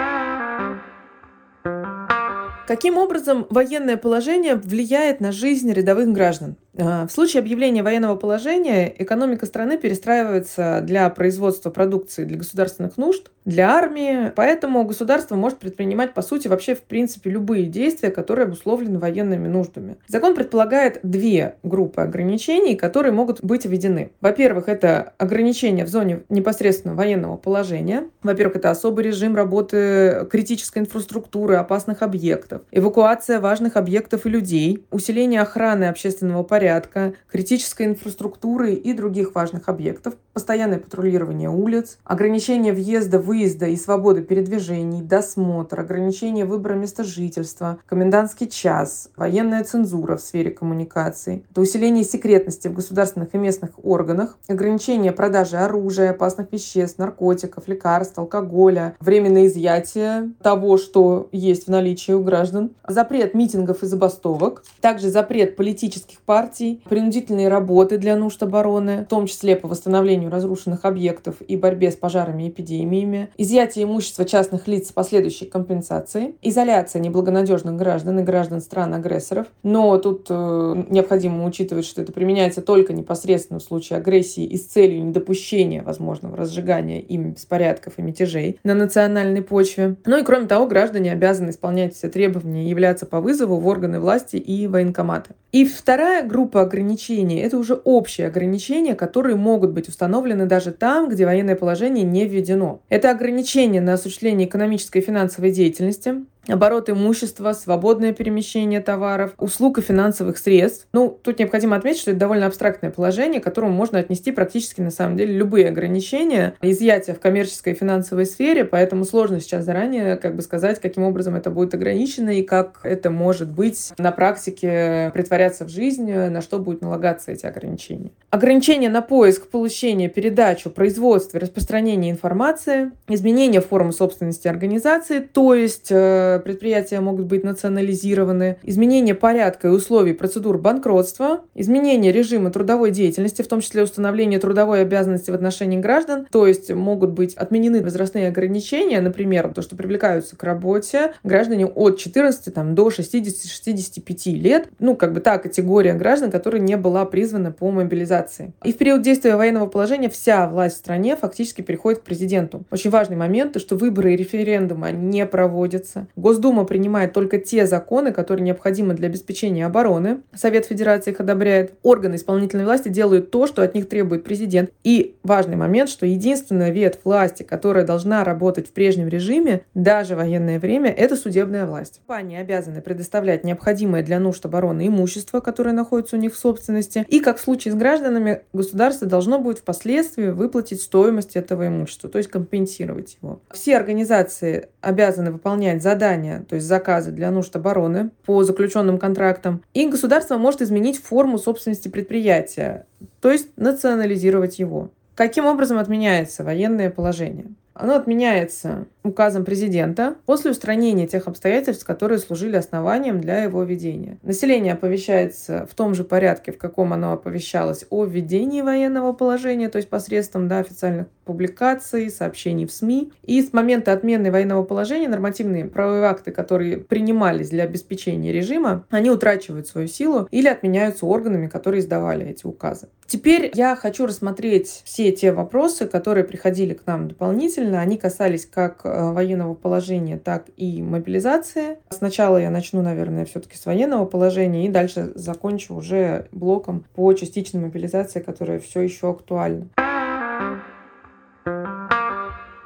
Каким 2.67 2.97
образом 2.97 3.47
военное 3.51 3.97
положение 3.97 4.55
влияет 4.55 5.21
на 5.21 5.33
жизнь 5.33 5.71
рядовых 5.73 6.13
граждан? 6.13 6.57
А, 6.77 7.07
в 7.07 7.13
случае 7.13 7.41
объявления 7.41 7.83
военного 7.83 8.17
положения 8.17 8.93
экономика 8.99 9.47
страны 9.47 9.79
перестраивается 9.79 10.81
для 10.83 11.09
производства 11.11 11.71
продукции 11.71 12.25
для 12.25 12.39
государственных 12.39 12.97
нужд, 12.97 13.31
для 13.45 13.71
армии, 13.71 14.33
поэтому 14.35 14.85
государство 14.85 15.37
может 15.37 15.59
предпринимать, 15.59 16.15
по 16.15 16.23
сути, 16.23 16.49
вообще 16.49 16.75
в 16.75 16.83
принципе 16.83 17.31
любые 17.31 17.67
действия, 17.67 18.11
которые 18.11 18.45
обусловлены 18.45 18.99
военными 18.99 19.49
нуждами. 19.49 19.97
Закон 20.09 20.35
предполагает 20.35 21.01
две 21.03 21.57
группы 21.63 22.01
ограничений, 22.01 22.75
которые 22.75 23.13
могут 23.13 23.43
быть 23.45 23.67
введены. 23.67 24.11
Во-первых, 24.21 24.69
это 24.69 25.13
ограничения 25.19 25.85
в 25.85 25.89
зоне 25.89 26.23
непосредственно 26.29 26.95
военного 26.95 27.37
положения. 27.37 28.05
Во-первых, 28.23 28.57
это 28.57 28.71
особый 28.71 29.05
режим 29.05 29.37
работы 29.37 30.27
критической 30.31 30.83
инфраструктуры, 30.83 31.57
опасных 31.57 32.03
объектов, 32.03 32.63
эвакуация 32.73 33.41
важных 33.41 33.77
объектов 33.77 34.27
и 34.27 34.31
людей, 34.31 34.85
усиление 34.91 35.43
охраны 35.43 35.85
общественного 35.85 36.43
порядка, 36.43 36.64
порядка, 36.65 37.13
критической 37.31 37.87
инфраструктуры 37.87 38.73
и 38.73 38.95
других 38.95 39.35
важных 39.35 39.69
объектов, 39.69 40.15
постоянное 40.35 40.79
патрулирование 40.79 41.49
улиц, 41.49 41.99
ограничение 42.05 42.73
въезда, 42.73 43.19
выезда 43.19 43.67
и 43.67 43.77
свободы 43.77 44.21
передвижений, 44.23 45.01
досмотр, 45.01 45.81
ограничение 45.81 46.45
выбора 46.45 46.75
места 46.75 47.05
жительства, 47.05 47.79
комендантский 47.87 48.49
час, 48.49 49.11
военная 49.17 49.65
цензура 49.65 50.17
в 50.17 50.21
сфере 50.21 50.51
коммуникаций, 50.51 51.45
это 51.51 51.61
усиление 51.61 52.05
секретности 52.05 52.69
в 52.69 52.75
государственных 52.75 53.35
и 53.35 53.39
местных 53.39 53.71
органах, 53.83 54.37
ограничение 54.49 55.13
продажи 55.13 55.57
оружия, 55.57 56.11
опасных 56.11 56.53
веществ, 56.53 56.99
наркотиков, 56.99 57.69
лекарств, 57.69 58.19
алкоголя, 58.19 58.97
временное 59.01 59.47
изъятие 59.47 60.33
того, 60.43 60.77
что 60.79 61.29
есть 61.31 61.67
в 61.67 61.71
наличии 61.71 62.13
у 62.13 62.23
граждан, 62.23 62.73
запрет 62.87 63.35
митингов 63.35 63.83
и 63.83 63.87
забастовок, 63.87 64.65
также 64.81 65.11
запрет 65.11 65.55
политических 65.55 66.19
партий, 66.21 66.83
принудительные 66.89 67.49
работы 67.49 67.99
для 67.99 68.17
нужд 68.17 68.43
обороны, 68.43 69.03
в 69.03 69.07
том 69.07 69.27
числе 69.27 69.55
по 69.55 69.69
восстановлению 69.69 70.24
восстановлению 70.25 70.31
разрушенных 70.31 70.85
объектов 70.85 71.37
и 71.47 71.57
борьбе 71.57 71.91
с 71.91 71.97
пожарами 71.97 72.45
и 72.45 72.49
эпидемиями, 72.49 73.29
изъятие 73.37 73.85
имущества 73.85 74.25
частных 74.25 74.69
лиц 74.69 74.89
с 74.89 74.93
последующей 74.93 75.47
компенсацией, 75.47 76.37
изоляция 76.43 77.01
неблагонадежных 77.01 77.77
граждан 77.77 78.21
и 78.21 78.23
граждан 78.23 78.61
стран-агрессоров. 78.61 79.47
Но 79.63 79.97
тут 79.99 80.27
э, 80.29 80.85
необходимо 80.91 81.45
учитывать, 81.45 81.87
что 81.87 82.03
это 82.03 82.13
применяется 82.13 82.63
только 82.63 82.93
непосредственно 82.93 83.61
в 83.61 83.63
случае 83.63 83.99
агрессии 83.99 84.45
и 84.45 84.57
с 84.57 84.67
целью 84.67 85.05
недопущения 85.05 85.83
возможного 85.83 86.37
разжигания 86.37 87.01
ими 87.01 87.31
беспорядков 87.31 87.95
и 87.99 88.03
мятежей 88.03 88.59
на 88.65 88.75
национальной 88.75 89.43
почве. 89.43 89.97
Ну 90.05 90.19
и 90.19 90.25
кроме 90.25 90.47
того, 90.47 90.67
граждане 90.67 91.13
обязаны 91.13 91.51
исполнять 91.51 91.95
все 91.95 92.09
требования 92.09 92.65
и 92.65 92.69
являться 92.69 93.07
по 93.07 93.21
вызову 93.21 93.57
в 93.57 93.67
органы 93.67 94.01
власти 94.01 94.37
и 94.37 94.67
военкоматы. 94.67 95.35
И 95.53 95.65
вторая 95.65 96.27
группа 96.27 96.63
ограничений– 96.63 97.39
это 97.41 97.57
уже 97.59 97.75
общие 97.75 98.27
ограничения, 98.27 98.95
которые 98.95 99.37
могут 99.37 99.71
быть 99.71 99.89
установлены 99.89 100.14
даже 100.47 100.73
там, 100.73 101.09
где 101.09 101.25
военное 101.25 101.57
положение 101.57 102.05
не 102.05 102.27
введено. 102.27 102.81
Это 102.89 103.11
ограничения 103.11 103.81
на 103.81 103.95
осуществление 103.95 104.49
экономической 104.49 104.99
и 104.99 105.05
финансовой 105.05 105.51
деятельности, 105.51 106.25
оборот 106.49 106.91
имущества, 106.91 107.53
свободное 107.53 108.13
перемещение 108.13 108.81
товаров, 108.81 109.33
услуг 109.39 109.79
и 109.79 109.83
финансовых 109.83 110.39
средств. 110.39 110.87
Ну, 110.93 111.19
тут 111.23 111.39
необходимо 111.39 111.77
отметить, 111.77 112.01
что 112.01 112.11
это 112.11 112.21
довольно 112.21 112.47
абстрактное 112.47 112.91
положение, 112.91 113.41
к 113.41 113.45
которому 113.45 113.73
можно 113.73 113.99
отнести 113.99 114.33
практически, 114.33 114.81
на 114.81 114.91
самом 114.91 115.17
деле, 115.17 115.35
любые 115.35 115.69
ограничения, 115.69 116.55
изъятия 116.61 117.15
в 117.15 117.21
коммерческой 117.21 117.73
и 117.73 117.77
финансовой 117.77 118.27
сфере, 118.27 118.65
поэтому 118.65 119.05
сложно 119.05 119.41
сейчас 119.41 119.65
заранее 119.65 120.17
как 120.17 120.37
бы 120.37 120.43
сказать, 120.43 120.81
каким 120.81 121.05
образом 121.05 121.35
это 121.35 121.51
будет 121.51 121.75
ограничено 121.75 122.31
и 122.31 122.43
как 122.43 122.81
это 122.83 123.11
может 123.11 123.51
быть 123.51 123.93
на 123.99 124.13
практике 124.13 125.11
притворяться 125.13 125.65
в 125.65 125.69
жизнь, 125.69 126.13
на 126.13 126.41
что 126.41 126.59
будут 126.59 126.83
налагаться 126.83 127.33
эти 127.33 127.47
ограничения. 127.47 128.11
Ограничения 128.31 128.89
на 128.89 129.03
поиск, 129.03 129.49
получение, 129.49 130.09
передачу, 130.09 130.71
производство 130.71 131.39
распространение 131.41 132.11
информации, 132.11 132.93
изменение 133.09 133.61
формы 133.61 133.93
собственности 133.93 134.49
организации, 134.49 135.21
то 135.21 135.55
есть 135.55 135.89
э, 135.91 136.34
предприятия 136.39 137.01
могут 137.01 137.27
быть 137.27 137.45
национализированы, 137.45 138.59
изменение 138.63 139.15
порядка 139.15 139.69
и 139.69 139.71
условий 139.71 140.13
процедур 140.13 140.59
банкротства, 140.59 141.43
изменение 141.55 142.13
режима 142.13 142.51
трудовой 142.51 142.91
деятельности, 142.91 143.43
в 143.43 143.49
том 143.49 143.61
числе 143.61 143.83
установление 143.83 144.39
трудовой 144.39 144.83
обязанности 144.83 145.31
в 145.31 145.35
отношении 145.35 145.79
граждан, 145.79 146.27
то 146.31 146.47
есть 146.47 146.73
могут 146.73 147.11
быть 147.11 147.35
отменены 147.35 147.83
возрастные 147.83 148.29
ограничения, 148.29 149.01
например, 149.01 149.53
то, 149.55 149.63
что 149.63 149.77
привлекаются 149.77 150.37
к 150.37 150.43
работе 150.43 151.15
граждане 151.23 151.67
от 151.67 151.99
14 151.99 152.53
там, 152.53 152.75
до 152.75 152.89
60-65 152.89 154.35
лет, 154.35 154.69
ну, 154.79 154.97
как 154.97 155.13
бы 155.13 155.21
та 155.21 155.39
категория 155.39 155.95
граждан, 155.95 156.31
которая 156.31 156.61
не 156.61 156.77
была 156.77 157.05
призвана 157.05 157.53
по 157.53 157.71
мобилизации. 157.71 158.53
И 158.65 158.73
в 158.73 158.79
период 158.79 159.03
действия 159.03 159.37
военного 159.37 159.67
положения 159.67 160.09
вся 160.09 160.49
власть 160.49 160.77
в 160.77 160.79
стране 160.79 161.17
фактически 161.17 161.63
переходит 161.63 162.01
к 162.01 162.05
президенту. 162.05 162.65
Очень 162.71 162.91
важный 162.91 163.17
момент, 163.17 163.53
то, 163.53 163.59
что 163.59 163.77
выборы 163.77 164.15
и 164.15 164.17
референдумы 164.17 164.93
не 164.93 165.27
проводятся. 165.27 166.07
Госдума 166.25 166.65
принимает 166.65 167.13
только 167.13 167.37
те 167.37 167.67
законы, 167.67 168.11
которые 168.11 168.47
необходимы 168.47 168.95
для 168.95 169.09
обеспечения 169.09 169.67
обороны. 169.67 170.23
Совет 170.35 170.65
Федерации 170.65 171.11
их 171.11 171.21
одобряет. 171.21 171.75
Органы 171.83 172.15
исполнительной 172.15 172.65
власти 172.65 172.89
делают 172.89 173.31
то, 173.31 173.47
что 173.47 173.61
от 173.61 173.75
них 173.75 173.91
требует 173.91 174.25
президент. 174.25 174.71
И 174.85 175.17
важный 175.23 175.57
момент, 175.57 175.91
что 175.91 176.07
единственная 176.07 176.71
ветвь 176.71 177.01
власти, 177.05 177.43
которая 177.43 177.85
должна 177.85 178.25
работать 178.25 178.69
в 178.69 178.73
прежнем 178.73 179.09
режиме, 179.09 179.67
даже 179.75 180.15
в 180.15 180.17
военное 180.17 180.59
время, 180.59 180.91
это 180.91 181.15
судебная 181.15 181.67
власть. 181.67 182.01
Они 182.07 182.39
обязаны 182.39 182.81
предоставлять 182.81 183.45
необходимое 183.45 184.03
для 184.03 184.19
нужд 184.19 184.47
обороны 184.47 184.87
имущество, 184.87 185.41
которое 185.41 185.73
находится 185.73 186.17
у 186.17 186.19
них 186.19 186.33
в 186.33 186.39
собственности. 186.39 187.05
И, 187.11 187.21
как 187.21 187.37
в 187.37 187.43
случае 187.43 187.73
с 187.73 187.77
гражданами, 187.77 188.41
государство 188.55 189.07
должно 189.07 189.41
будет 189.41 189.59
впоследствии 189.59 190.29
выплатить 190.29 190.81
стоимость 190.81 191.37
этого 191.37 191.69
имущества, 191.69 192.09
то 192.09 192.17
есть 192.17 192.31
компенсировать 192.31 193.19
его. 193.21 193.43
Все 193.53 193.77
организации 193.77 194.69
обязаны 194.81 195.31
выполнять 195.31 195.83
задания 195.83 196.14
задания, 196.15 196.45
то 196.49 196.55
есть 196.57 196.67
заказы 196.67 197.11
для 197.11 197.31
нужд 197.31 197.55
обороны 197.57 198.11
по 198.25 198.43
заключенным 198.45 198.99
контрактам. 198.99 199.63
И 199.75 199.87
государство 199.89 200.37
может 200.39 200.63
изменить 200.63 201.03
форму 201.03 201.39
собственности 201.39 201.89
предприятия, 201.89 202.87
то 203.21 203.31
есть 203.31 203.49
национализировать 203.57 204.59
его. 204.59 204.91
Каким 205.15 205.47
образом 205.47 205.79
отменяется 205.79 206.45
военное 206.45 206.91
положение? 206.91 207.47
Оно 207.75 207.97
отменяется 207.97 208.87
указом 209.03 209.45
президента 209.45 210.15
после 210.27 210.53
устранения 210.53 211.07
тех 211.07 211.27
обстоятельств, 211.27 211.85
которые 211.85 212.19
служили 212.19 212.57
основанием 212.57 213.21
для 213.21 213.43
его 213.43 213.63
введения. 213.65 214.19
Население 214.23 214.75
оповещается 214.75 215.67
в 215.71 215.75
том 215.75 215.95
же 215.95 216.05
порядке, 216.05 216.53
в 216.53 216.59
каком 216.59 216.93
оно 216.93 217.13
оповещалось 217.13 217.85
о 217.91 218.05
введении 218.05 218.63
военного 218.63 219.13
положения, 219.13 219.69
то 219.69 219.77
есть 219.77 219.91
посредством 219.91 220.49
да, 220.49 220.59
официальных 220.59 221.09
публикаций, 221.25 222.11
сообщений 222.11 222.67
в 222.67 222.73
СМИ. 222.73 223.13
И 223.23 223.43
с 223.43 223.53
момента 223.53 223.93
отмены 223.93 224.31
военного 224.31 224.63
положения 224.63 225.09
нормативные 225.09 225.65
правовые 225.65 226.05
акты, 226.05 226.31
которые 226.31 226.79
принимались 226.79 227.51
для 227.51 227.65
обеспечения 227.65 228.33
режима, 228.33 228.87
они 228.91 229.11
утрачивают 229.11 229.67
свою 229.67 229.89
силу 229.89 230.29
или 230.31 230.49
отменяются 230.49 231.07
органами, 231.07 231.49
которые 231.49 231.81
издавали 231.81 232.27
эти 232.27 232.47
указы. 232.47 232.89
Теперь 233.07 233.51
я 233.55 233.77
хочу 233.77 234.07
рассмотреть 234.07 234.83
все 234.85 235.13
те 235.13 235.33
вопросы, 235.33 235.87
которые 235.87 236.25
приходили 236.25 236.75
к 236.75 236.87
нам 236.87 237.09
дополнительно. 237.09 237.81
Они 237.81 237.99
касались 237.99 238.47
как 238.47 238.81
э, 238.85 239.13
военного 239.13 239.55
положения, 239.55 240.19
так 240.19 240.47
и 240.57 240.83
мобилизации. 240.83 241.79
Сначала 241.91 242.39
я 242.39 242.51
начну, 242.51 242.83
наверное, 242.83 243.25
все-таки 243.25 243.57
с 243.57 243.67
военного 243.67 244.07
положения 244.07 244.67
и 244.67 244.69
дальше 244.69 245.13
закончу 245.15 245.75
уже 245.75 246.29
блоком 246.33 246.85
по 246.95 247.13
частичной 247.13 247.61
мобилизации, 247.61 248.21
которая 248.21 248.59
все 248.59 248.81
еще 248.81 249.11
актуальна. 249.11 249.69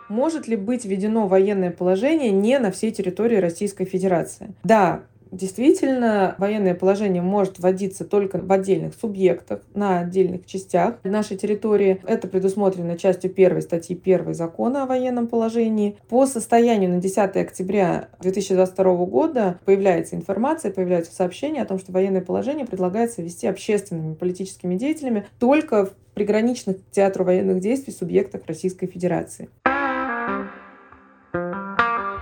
Может 0.09 0.49
ли 0.49 0.57
быть 0.57 0.85
введено 0.85 1.27
военное 1.27 1.71
положение 1.71 2.31
не 2.31 2.59
на 2.59 2.71
всей 2.71 2.91
территории 2.91 3.37
Российской 3.37 3.85
Федерации? 3.85 4.55
Да, 4.65 5.03
Действительно, 5.31 6.35
военное 6.39 6.75
положение 6.75 7.23
может 7.23 7.59
вводиться 7.59 8.05
только 8.05 8.39
в 8.39 8.51
отдельных 8.51 8.95
субъектах, 8.95 9.61
на 9.75 10.01
отдельных 10.01 10.47
частях 10.47 10.97
нашей 11.05 11.37
территории. 11.37 12.01
Это 12.07 12.29
предусмотрено 12.29 12.97
частью 12.97 13.31
1 13.31 13.63
статьи 13.63 14.01
1 14.03 14.35
закона 14.35 14.85
о 14.85 14.87
военном 14.87 15.27
положении. 15.27 15.97
По 16.09 16.27
состоянию 16.27 16.91
на 16.91 17.01
10 17.01 17.37
октября 17.37 18.09
2022 18.21 19.07
года 19.07 19.59
появляется 19.65 20.17
информация, 20.17 20.73
появляются 20.73 21.15
сообщения 21.15 21.63
о 21.63 21.67
том, 21.67 21.79
что 21.79 21.93
военное 21.93 22.23
положение 22.23 22.67
предлагается 22.67 23.23
ввести 23.23 23.47
общественными 23.47 24.15
политическими 24.15 24.77
деятелями 24.77 25.27
только 25.39 25.87
в 25.87 25.93
приграничных 26.15 26.79
к 26.79 26.91
театру 26.91 27.25
военных 27.25 27.61
действий 27.61 27.93
субъектах 27.93 28.43
Российской 28.47 28.87
Федерации. 28.87 29.49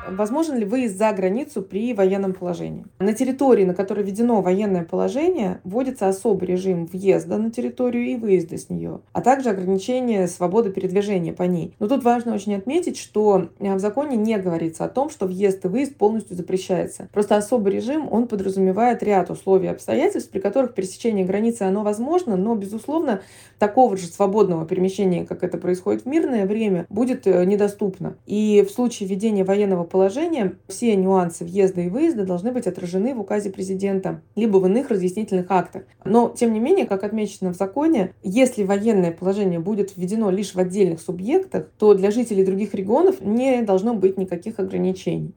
Возможен 0.09 0.57
ли 0.57 0.65
выезд 0.65 0.97
за 0.97 1.13
границу 1.13 1.63
при 1.63 1.93
военном 1.93 2.33
положении? 2.33 2.85
На 2.99 3.13
территории, 3.13 3.65
на 3.65 3.75
которой 3.75 4.05
введено 4.05 4.41
военное 4.41 4.85
положение, 4.85 5.61
вводится 5.65 6.09
особый 6.09 6.47
режим 6.47 6.87
въезда 6.87 7.39
на 7.39 7.51
территорию 7.51 8.07
и 8.07 8.17
выезда 8.17 8.57
с 8.57 8.71
нее, 8.71 9.01
а 9.13 9.21
также 9.21 9.51
ограничение 9.51 10.29
свободы 10.29 10.71
передвижения 10.71 11.33
по 11.33 11.43
ней. 11.43 11.75
Но 11.81 11.89
тут 11.89 12.05
важно 12.05 12.35
очень 12.35 12.55
отметить, 12.55 12.97
что 12.97 13.49
э, 13.59 13.75
в 13.75 13.79
законе 13.81 14.17
не 14.17 14.39
говорится 14.39 14.85
о 14.85 14.89
том, 14.89 15.11
что 15.11 15.27
въезд 15.27 15.65
и 15.65 15.69
выезд 15.69 15.97
полностью 15.97 16.37
запрещается. 16.37 17.09
Просто 17.13 17.37
особый 17.37 17.73
режим, 17.73 18.09
он 18.11 18.29
подразумевает 18.29 19.03
ряд 19.03 19.31
условий 19.31 19.67
и 19.67 19.71
обстоятельств, 19.71 20.31
при 20.31 20.39
которых 20.39 20.75
пересечение 20.75 21.25
границы 21.25 21.63
оно 21.63 21.83
возможно, 21.83 22.37
но, 22.37 22.55
безусловно, 22.55 23.23
такого 23.59 23.97
же 23.97 24.07
свободного 24.07 24.67
перемещения, 24.67 25.27
как 25.27 25.43
это 25.43 25.59
происходит 25.59 26.03
в 26.03 26.07
мирное 26.07 26.47
время, 26.47 26.87
будет 26.89 27.27
э, 27.27 27.45
недоступно. 27.45 28.17
И 28.27 28.65
в 28.67 28.73
случае 28.73 29.09
введения 29.09 29.45
военного 29.45 29.85
положения 29.85 29.97
все 30.69 30.97
нюансы 30.97 31.45
въезда 31.45 31.83
и 31.83 31.89
выезда 31.89 32.25
должны 32.25 32.53
быть 32.53 32.67
отражены 32.67 33.15
в 33.15 33.21
указе 33.21 33.51
президента, 33.51 34.23
либо 34.35 34.59
в 34.59 34.67
иных 34.67 34.91
разъяснительных 34.91 35.47
актах. 35.51 35.83
Но, 36.05 36.29
тем 36.29 36.53
не 36.53 36.61
менее, 36.61 36.87
как 36.87 37.05
отмечено 37.05 37.53
в 37.53 37.57
законе, 37.57 38.13
если 38.23 38.65
военное 38.65 39.13
положение 39.13 39.61
будет 39.61 39.97
введено 39.97 40.31
лишь 40.31 40.55
в 40.55 40.59
отдельных 40.59 41.01
субъектах, 41.01 41.71
то 41.79 41.95
для 41.95 42.11
жителей 42.11 42.45
других 42.45 42.75
регионов 42.75 43.21
не 43.21 43.63
должно 43.63 43.95
быть 43.95 44.17
никаких 44.17 44.59
ограничений. 44.59 45.35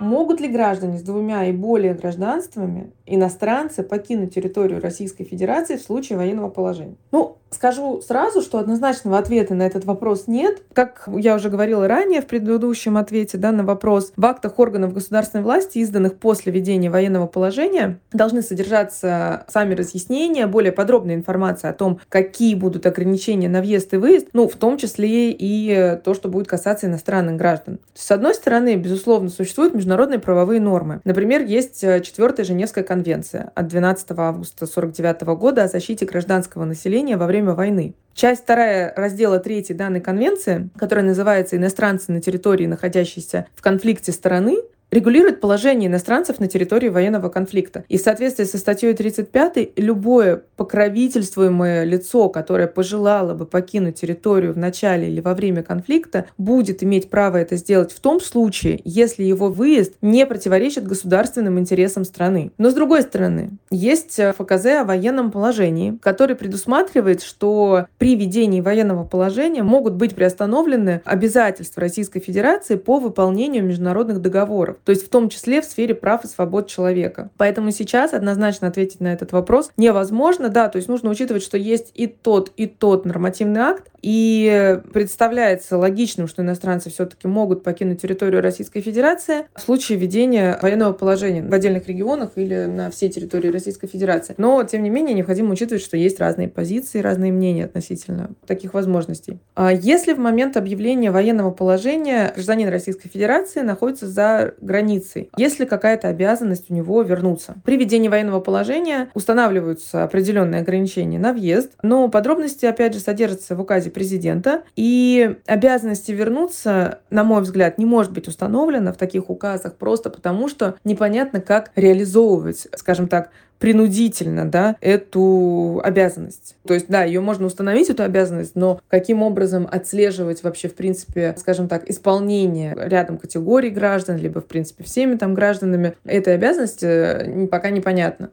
Могут 0.00 0.40
ли 0.40 0.48
граждане 0.48 0.98
с 0.98 1.02
двумя 1.02 1.44
и 1.46 1.52
более 1.52 1.92
гражданствами, 1.92 2.92
иностранцы, 3.04 3.82
покинуть 3.82 4.34
территорию 4.34 4.80
Российской 4.80 5.24
Федерации 5.24 5.76
в 5.76 5.82
случае 5.82 6.16
военного 6.16 6.48
положения? 6.48 6.96
Ну, 7.10 7.36
Скажу 7.50 8.02
сразу, 8.02 8.42
что 8.42 8.58
однозначного 8.58 9.18
ответа 9.18 9.54
на 9.54 9.62
этот 9.62 9.84
вопрос 9.84 10.24
нет. 10.26 10.62
Как 10.74 11.08
я 11.16 11.34
уже 11.34 11.48
говорила 11.48 11.88
ранее 11.88 12.20
в 12.20 12.26
предыдущем 12.26 12.96
ответе 12.96 13.38
да, 13.38 13.52
на 13.52 13.64
вопрос, 13.64 14.12
в 14.16 14.24
актах 14.26 14.58
органов 14.58 14.92
государственной 14.92 15.42
власти, 15.42 15.78
изданных 15.78 16.16
после 16.18 16.52
введения 16.52 16.90
военного 16.90 17.26
положения, 17.26 17.98
должны 18.12 18.42
содержаться 18.42 19.46
сами 19.48 19.74
разъяснения, 19.74 20.46
более 20.46 20.72
подробная 20.72 21.14
информация 21.14 21.70
о 21.70 21.74
том, 21.74 22.00
какие 22.08 22.54
будут 22.54 22.84
ограничения 22.84 23.48
на 23.48 23.60
въезд 23.60 23.94
и 23.94 23.96
выезд, 23.96 24.28
ну, 24.34 24.48
в 24.48 24.56
том 24.56 24.76
числе 24.76 25.30
и 25.30 25.98
то, 26.04 26.14
что 26.14 26.28
будет 26.28 26.48
касаться 26.48 26.86
иностранных 26.86 27.36
граждан. 27.36 27.78
С 27.94 28.10
одной 28.10 28.34
стороны, 28.34 28.76
безусловно, 28.76 29.30
существуют 29.30 29.74
международные 29.74 30.18
правовые 30.18 30.60
нормы. 30.60 31.00
Например, 31.04 31.42
есть 31.42 31.80
четвертая 31.80 32.44
Женевская 32.44 32.84
конвенция 32.84 33.52
от 33.54 33.68
12 33.68 34.10
августа 34.10 34.64
1949 34.64 35.38
года 35.38 35.64
о 35.64 35.68
защите 35.68 36.04
гражданского 36.04 36.64
населения 36.64 37.16
во 37.16 37.26
время 37.26 37.37
время 37.38 37.54
войны. 37.54 37.94
Часть 38.14 38.42
вторая 38.42 38.92
раздела 38.96 39.38
3 39.38 39.74
данной 39.74 40.00
конвенции, 40.00 40.70
которая 40.76 41.06
называется 41.06 41.56
«Иностранцы 41.56 42.10
на 42.10 42.20
территории, 42.20 42.66
находящейся 42.66 43.46
в 43.54 43.62
конфликте 43.62 44.10
стороны», 44.10 44.58
регулирует 44.90 45.40
положение 45.40 45.88
иностранцев 45.88 46.40
на 46.40 46.48
территории 46.48 46.88
военного 46.88 47.28
конфликта. 47.28 47.84
И 47.88 47.98
в 47.98 48.00
соответствии 48.00 48.44
со 48.44 48.58
статьей 48.58 48.94
35 48.94 49.70
любое 49.76 50.42
покровительствуемое 50.56 51.84
лицо, 51.84 52.28
которое 52.28 52.66
пожелало 52.66 53.34
бы 53.34 53.46
покинуть 53.46 54.00
территорию 54.00 54.52
в 54.52 54.58
начале 54.58 55.08
или 55.08 55.20
во 55.20 55.34
время 55.34 55.62
конфликта, 55.62 56.26
будет 56.38 56.82
иметь 56.82 57.10
право 57.10 57.36
это 57.36 57.56
сделать 57.56 57.92
в 57.92 58.00
том 58.00 58.20
случае, 58.20 58.80
если 58.84 59.24
его 59.24 59.48
выезд 59.50 59.94
не 60.00 60.26
противоречит 60.26 60.86
государственным 60.86 61.58
интересам 61.58 62.04
страны. 62.04 62.52
Но 62.58 62.70
с 62.70 62.74
другой 62.74 63.02
стороны, 63.02 63.50
есть 63.70 64.18
ФКЗ 64.18 64.66
о 64.66 64.84
военном 64.84 65.30
положении, 65.30 65.98
который 66.00 66.36
предусматривает, 66.36 67.22
что 67.22 67.86
при 67.98 68.16
ведении 68.16 68.60
военного 68.60 69.04
положения 69.04 69.62
могут 69.62 69.94
быть 69.94 70.14
приостановлены 70.14 71.02
обязательства 71.04 71.80
Российской 71.82 72.20
Федерации 72.20 72.76
по 72.76 72.98
выполнению 72.98 73.64
международных 73.64 74.20
договоров 74.20 74.77
то 74.84 74.90
есть 74.90 75.06
в 75.06 75.08
том 75.08 75.28
числе 75.28 75.60
в 75.60 75.64
сфере 75.64 75.94
прав 75.94 76.24
и 76.24 76.28
свобод 76.28 76.68
человека. 76.68 77.30
Поэтому 77.36 77.70
сейчас 77.70 78.12
однозначно 78.12 78.68
ответить 78.68 79.00
на 79.00 79.12
этот 79.12 79.32
вопрос 79.32 79.70
невозможно, 79.76 80.48
да, 80.48 80.68
то 80.68 80.76
есть 80.76 80.88
нужно 80.88 81.10
учитывать, 81.10 81.42
что 81.42 81.56
есть 81.56 81.92
и 81.94 82.06
тот, 82.06 82.52
и 82.56 82.66
тот 82.66 83.04
нормативный 83.04 83.60
акт, 83.60 83.90
и 84.02 84.80
представляется 84.92 85.76
логичным, 85.76 86.28
что 86.28 86.42
иностранцы 86.42 86.90
все-таки 86.90 87.28
могут 87.28 87.62
покинуть 87.62 88.00
территорию 88.00 88.42
Российской 88.42 88.80
Федерации 88.80 89.46
в 89.54 89.60
случае 89.60 89.98
введения 89.98 90.58
военного 90.62 90.92
положения 90.92 91.42
в 91.42 91.52
отдельных 91.52 91.88
регионах 91.88 92.30
или 92.36 92.66
на 92.66 92.90
всей 92.90 93.08
территории 93.08 93.48
Российской 93.48 93.86
Федерации. 93.86 94.34
Но, 94.38 94.62
тем 94.64 94.82
не 94.82 94.90
менее, 94.90 95.14
необходимо 95.14 95.52
учитывать, 95.52 95.82
что 95.82 95.96
есть 95.96 96.20
разные 96.20 96.48
позиции, 96.48 97.00
разные 97.00 97.32
мнения 97.32 97.64
относительно 97.64 98.30
таких 98.46 98.74
возможностей. 98.74 99.38
А 99.54 99.72
если 99.72 100.12
в 100.12 100.18
момент 100.18 100.56
объявления 100.56 101.10
военного 101.10 101.50
положения 101.50 102.32
гражданин 102.34 102.68
Российской 102.68 103.08
Федерации 103.08 103.60
находится 103.60 104.06
за 104.06 104.54
границей, 104.60 105.30
есть 105.36 105.58
ли 105.58 105.66
какая-то 105.66 106.08
обязанность 106.08 106.70
у 106.70 106.74
него 106.74 107.02
вернуться? 107.02 107.56
При 107.64 107.76
введении 107.76 108.08
военного 108.08 108.40
положения 108.40 109.10
устанавливаются 109.14 110.04
определенные 110.04 110.60
ограничения 110.60 111.18
на 111.18 111.32
въезд, 111.32 111.72
но 111.82 112.08
подробности, 112.08 112.66
опять 112.66 112.94
же, 112.94 113.00
содержатся 113.00 113.56
в 113.56 113.60
указе 113.60 113.87
указе 113.88 113.90
президента. 113.90 114.62
И 114.76 115.36
обязанности 115.46 116.12
вернуться, 116.12 117.00
на 117.10 117.24
мой 117.24 117.42
взгляд, 117.42 117.78
не 117.78 117.86
может 117.86 118.12
быть 118.12 118.28
установлена 118.28 118.92
в 118.92 118.96
таких 118.96 119.30
указах 119.30 119.74
просто 119.74 120.10
потому, 120.10 120.48
что 120.48 120.76
непонятно, 120.84 121.40
как 121.40 121.70
реализовывать, 121.76 122.68
скажем 122.76 123.08
так, 123.08 123.30
принудительно, 123.58 124.48
да, 124.48 124.76
эту 124.80 125.80
обязанность. 125.82 126.54
То 126.64 126.74
есть, 126.74 126.86
да, 126.88 127.02
ее 127.02 127.20
можно 127.20 127.46
установить, 127.46 127.90
эту 127.90 128.04
обязанность, 128.04 128.54
но 128.54 128.80
каким 128.88 129.22
образом 129.22 129.66
отслеживать 129.68 130.44
вообще, 130.44 130.68
в 130.68 130.74
принципе, 130.74 131.34
скажем 131.36 131.66
так, 131.66 131.90
исполнение 131.90 132.76
рядом 132.78 133.18
категорий 133.18 133.70
граждан, 133.70 134.16
либо, 134.16 134.40
в 134.40 134.46
принципе, 134.46 134.84
всеми 134.84 135.16
там 135.16 135.34
гражданами 135.34 135.94
этой 136.04 136.34
обязанности, 136.34 137.48
пока 137.50 137.70
непонятно. 137.70 138.30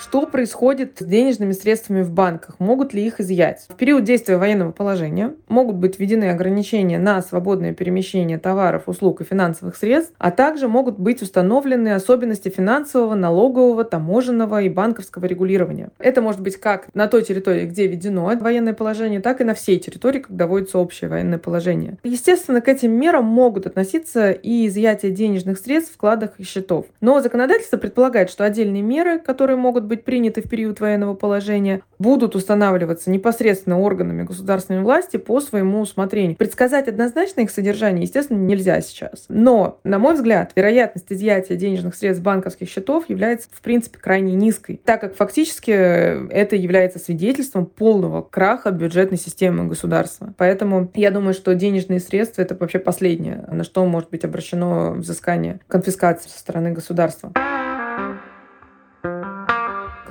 Что 0.00 0.24
происходит 0.24 0.96
с 0.98 1.04
денежными 1.04 1.52
средствами 1.52 2.00
в 2.00 2.10
банках? 2.10 2.58
Могут 2.58 2.94
ли 2.94 3.06
их 3.06 3.20
изъять? 3.20 3.66
В 3.68 3.74
период 3.74 4.02
действия 4.02 4.38
военного 4.38 4.72
положения 4.72 5.34
могут 5.46 5.76
быть 5.76 5.98
введены 5.98 6.30
ограничения 6.30 6.98
на 6.98 7.20
свободное 7.20 7.74
перемещение 7.74 8.38
товаров, 8.38 8.84
услуг 8.86 9.20
и 9.20 9.24
финансовых 9.24 9.76
средств, 9.76 10.14
а 10.16 10.30
также 10.30 10.68
могут 10.68 10.98
быть 10.98 11.20
установлены 11.20 11.90
особенности 11.90 12.48
финансового, 12.48 13.14
налогового, 13.14 13.84
таможенного 13.84 14.62
и 14.62 14.70
банковского 14.70 15.26
регулирования. 15.26 15.90
Это 15.98 16.22
может 16.22 16.40
быть 16.40 16.56
как 16.56 16.86
на 16.94 17.06
той 17.06 17.22
территории, 17.22 17.66
где 17.66 17.86
введено 17.86 18.24
военное 18.40 18.72
положение, 18.72 19.20
так 19.20 19.42
и 19.42 19.44
на 19.44 19.52
всей 19.52 19.78
территории, 19.78 20.20
когда 20.20 20.46
вводится 20.46 20.78
общее 20.78 21.10
военное 21.10 21.38
положение. 21.38 21.98
Естественно, 22.04 22.62
к 22.62 22.68
этим 22.68 22.92
мерам 22.92 23.26
могут 23.26 23.66
относиться 23.66 24.30
и 24.30 24.66
изъятие 24.66 25.12
денежных 25.12 25.58
средств, 25.58 25.92
вкладов 25.92 26.30
и 26.38 26.42
счетов. 26.42 26.86
Но 27.02 27.20
законодательство 27.20 27.76
предполагает, 27.76 28.30
что 28.30 28.44
отдельные 28.44 28.82
меры, 28.82 29.18
которые 29.18 29.58
могут 29.58 29.89
быть 29.90 30.04
приняты 30.04 30.40
в 30.40 30.48
период 30.48 30.80
военного 30.80 31.14
положения, 31.14 31.82
будут 31.98 32.34
устанавливаться 32.34 33.10
непосредственно 33.10 33.78
органами 33.78 34.22
государственной 34.22 34.82
власти 34.82 35.18
по 35.18 35.40
своему 35.40 35.80
усмотрению. 35.80 36.36
Предсказать 36.36 36.88
однозначно 36.88 37.42
их 37.42 37.50
содержание, 37.50 38.04
естественно, 38.04 38.38
нельзя 38.38 38.80
сейчас. 38.80 39.26
Но, 39.28 39.80
на 39.84 39.98
мой 39.98 40.14
взгляд, 40.14 40.52
вероятность 40.56 41.06
изъятия 41.10 41.56
денежных 41.56 41.94
средств 41.94 42.24
банковских 42.24 42.70
счетов 42.70 43.10
является, 43.10 43.48
в 43.52 43.60
принципе, 43.60 43.98
крайне 43.98 44.34
низкой, 44.34 44.80
так 44.82 45.00
как 45.00 45.16
фактически 45.16 45.70
это 45.70 46.56
является 46.56 46.98
свидетельством 46.98 47.66
полного 47.66 48.22
краха 48.22 48.70
бюджетной 48.70 49.18
системы 49.18 49.66
государства. 49.66 50.32
Поэтому 50.38 50.90
я 50.94 51.10
думаю, 51.10 51.34
что 51.34 51.54
денежные 51.54 52.00
средства— 52.00 52.42
это 52.42 52.56
вообще 52.58 52.78
последнее, 52.78 53.44
на 53.50 53.64
что 53.64 53.84
может 53.84 54.10
быть 54.10 54.24
обращено 54.24 54.92
взыскание, 54.92 55.60
конфискация 55.66 56.30
со 56.30 56.38
стороны 56.38 56.70
государства. 56.70 57.32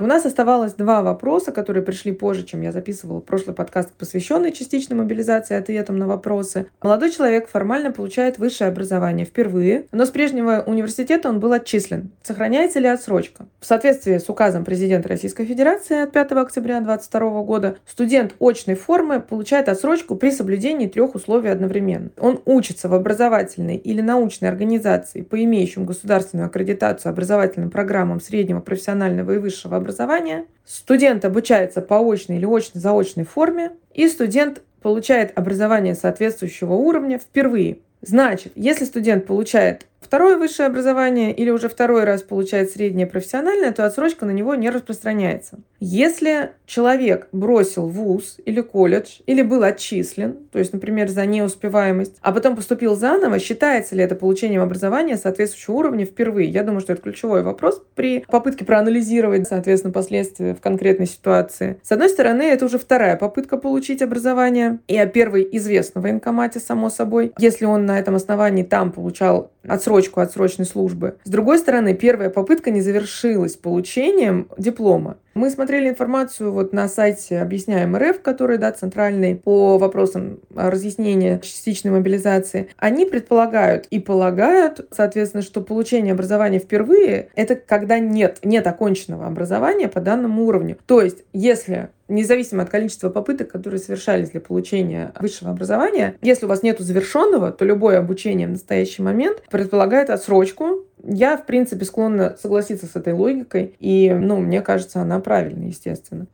У 0.00 0.06
нас 0.06 0.24
оставалось 0.24 0.72
два 0.72 1.02
вопроса, 1.02 1.52
которые 1.52 1.82
пришли 1.82 2.12
позже, 2.12 2.44
чем 2.44 2.62
я 2.62 2.72
записывала 2.72 3.20
прошлый 3.20 3.54
подкаст, 3.54 3.90
посвященный 3.92 4.50
частичной 4.50 4.96
мобилизации 4.96 5.54
ответам 5.54 5.98
на 5.98 6.06
вопросы. 6.06 6.68
Молодой 6.80 7.10
человек 7.10 7.50
формально 7.50 7.92
получает 7.92 8.38
высшее 8.38 8.68
образование 8.68 9.26
впервые, 9.26 9.84
но 9.92 10.06
с 10.06 10.08
прежнего 10.08 10.64
университета 10.66 11.28
он 11.28 11.38
был 11.38 11.52
отчислен. 11.52 12.12
Сохраняется 12.22 12.80
ли 12.80 12.86
отсрочка? 12.86 13.44
В 13.60 13.66
соответствии 13.66 14.16
с 14.16 14.30
указом 14.30 14.64
президента 14.64 15.06
Российской 15.06 15.44
Федерации 15.44 16.02
от 16.02 16.12
5 16.12 16.32
октября 16.32 16.80
2022 16.80 17.42
года 17.42 17.76
студент 17.86 18.34
очной 18.40 18.76
формы 18.76 19.20
получает 19.20 19.68
отсрочку 19.68 20.16
при 20.16 20.30
соблюдении 20.30 20.86
трех 20.86 21.14
условий 21.14 21.50
одновременно. 21.50 22.08
Он 22.16 22.40
учится 22.46 22.88
в 22.88 22.94
образовательной 22.94 23.76
или 23.76 24.00
научной 24.00 24.48
организации 24.48 25.20
по 25.20 25.44
имеющим 25.44 25.84
государственную 25.84 26.46
аккредитацию 26.46 27.10
образовательным 27.10 27.68
программам 27.70 28.18
среднего 28.18 28.60
профессионального 28.60 29.32
и 29.32 29.38
высшего 29.38 29.76
образования 29.76 29.89
образования, 29.90 30.46
студент 30.64 31.24
обучается 31.24 31.80
по 31.82 31.94
очной 31.94 32.38
или 32.38 32.46
очно-заочной 32.46 33.24
форме, 33.24 33.72
и 33.92 34.08
студент 34.08 34.62
получает 34.80 35.36
образование 35.36 35.94
соответствующего 35.94 36.74
уровня 36.74 37.18
впервые. 37.18 37.78
Значит, 38.00 38.52
если 38.54 38.84
студент 38.84 39.26
получает 39.26 39.86
второе 40.10 40.36
высшее 40.36 40.66
образование 40.66 41.32
или 41.32 41.50
уже 41.50 41.68
второй 41.68 42.02
раз 42.02 42.22
получает 42.22 42.72
среднее 42.72 43.06
профессиональное, 43.06 43.70
то 43.70 43.86
отсрочка 43.86 44.26
на 44.26 44.32
него 44.32 44.56
не 44.56 44.68
распространяется. 44.68 45.60
Если 45.78 46.50
человек 46.66 47.28
бросил 47.30 47.86
вуз 47.86 48.38
или 48.44 48.60
колледж, 48.60 49.20
или 49.26 49.42
был 49.42 49.62
отчислен, 49.62 50.36
то 50.50 50.58
есть, 50.58 50.72
например, 50.72 51.08
за 51.08 51.26
неуспеваемость, 51.26 52.16
а 52.22 52.32
потом 52.32 52.56
поступил 52.56 52.96
заново, 52.96 53.38
считается 53.38 53.94
ли 53.94 54.02
это 54.02 54.16
получением 54.16 54.62
образования 54.62 55.16
соответствующего 55.16 55.76
уровня 55.76 56.04
впервые? 56.06 56.48
Я 56.48 56.64
думаю, 56.64 56.80
что 56.80 56.92
это 56.92 57.02
ключевой 57.02 57.44
вопрос 57.44 57.80
при 57.94 58.24
попытке 58.28 58.64
проанализировать, 58.64 59.46
соответственно, 59.46 59.92
последствия 59.92 60.56
в 60.56 60.60
конкретной 60.60 61.06
ситуации. 61.06 61.78
С 61.84 61.92
одной 61.92 62.08
стороны, 62.08 62.42
это 62.42 62.64
уже 62.64 62.80
вторая 62.80 63.14
попытка 63.14 63.56
получить 63.58 64.02
образование, 64.02 64.80
и 64.88 64.98
о 64.98 65.06
первой 65.06 65.48
известно 65.52 66.00
военкомате, 66.00 66.58
само 66.58 66.90
собой. 66.90 67.32
Если 67.38 67.64
он 67.64 67.86
на 67.86 67.96
этом 67.96 68.16
основании 68.16 68.64
там 68.64 68.90
получал 68.90 69.52
отсрочку 69.66 70.20
от 70.20 70.32
срочной 70.32 70.66
службы. 70.66 71.16
С 71.24 71.30
другой 71.30 71.58
стороны, 71.58 71.94
первая 71.94 72.30
попытка 72.30 72.70
не 72.70 72.80
завершилась 72.80 73.56
получением 73.56 74.48
диплома. 74.58 75.16
Мы 75.34 75.50
смотрели 75.50 75.88
информацию 75.88 76.52
вот 76.52 76.72
на 76.72 76.88
сайте 76.88 77.38
«Объясняем 77.38 77.96
РФ», 77.96 78.20
который, 78.20 78.58
да, 78.58 78.72
центральный 78.72 79.36
по 79.36 79.78
вопросам 79.78 80.40
разъяснения 80.54 81.38
частичной 81.38 81.92
мобилизации. 81.92 82.70
Они 82.76 83.06
предполагают 83.06 83.86
и 83.90 84.00
полагают, 84.00 84.88
соответственно, 84.90 85.42
что 85.42 85.60
получение 85.60 86.14
образования 86.14 86.58
впервые— 86.58 87.28
это 87.36 87.54
когда 87.54 87.98
нет, 88.00 88.38
нет 88.42 88.66
оконченного 88.66 89.26
образования 89.26 89.88
по 89.88 90.00
данному 90.00 90.44
уровню. 90.46 90.76
То 90.86 91.00
есть, 91.00 91.18
если 91.32 91.90
независимо 92.08 92.64
от 92.64 92.70
количества 92.70 93.08
попыток, 93.08 93.50
которые 93.50 93.80
совершались 93.80 94.30
для 94.30 94.40
получения 94.40 95.12
высшего 95.20 95.52
образования, 95.52 96.16
если 96.20 96.44
у 96.44 96.48
вас 96.48 96.62
нет 96.62 96.80
завершенного, 96.80 97.52
то 97.52 97.64
любое 97.64 97.98
обучение 97.98 98.48
в 98.48 98.50
настоящий 98.50 99.02
момент 99.02 99.42
предполагает 99.48 100.10
отсрочку 100.10 100.84
Я, 101.04 101.36
в 101.36 101.46
принципе, 101.46 101.84
склонна 101.84 102.36
согласиться 102.40 102.86
с 102.86 102.96
этой 102.96 103.12
логикой, 103.12 103.74
и, 103.78 104.12
ну, 104.12 104.38
мне 104.38 104.60
кажется, 104.60 105.00
она 105.00 105.20
правильная, 105.20 105.68
естественно. 105.68 106.26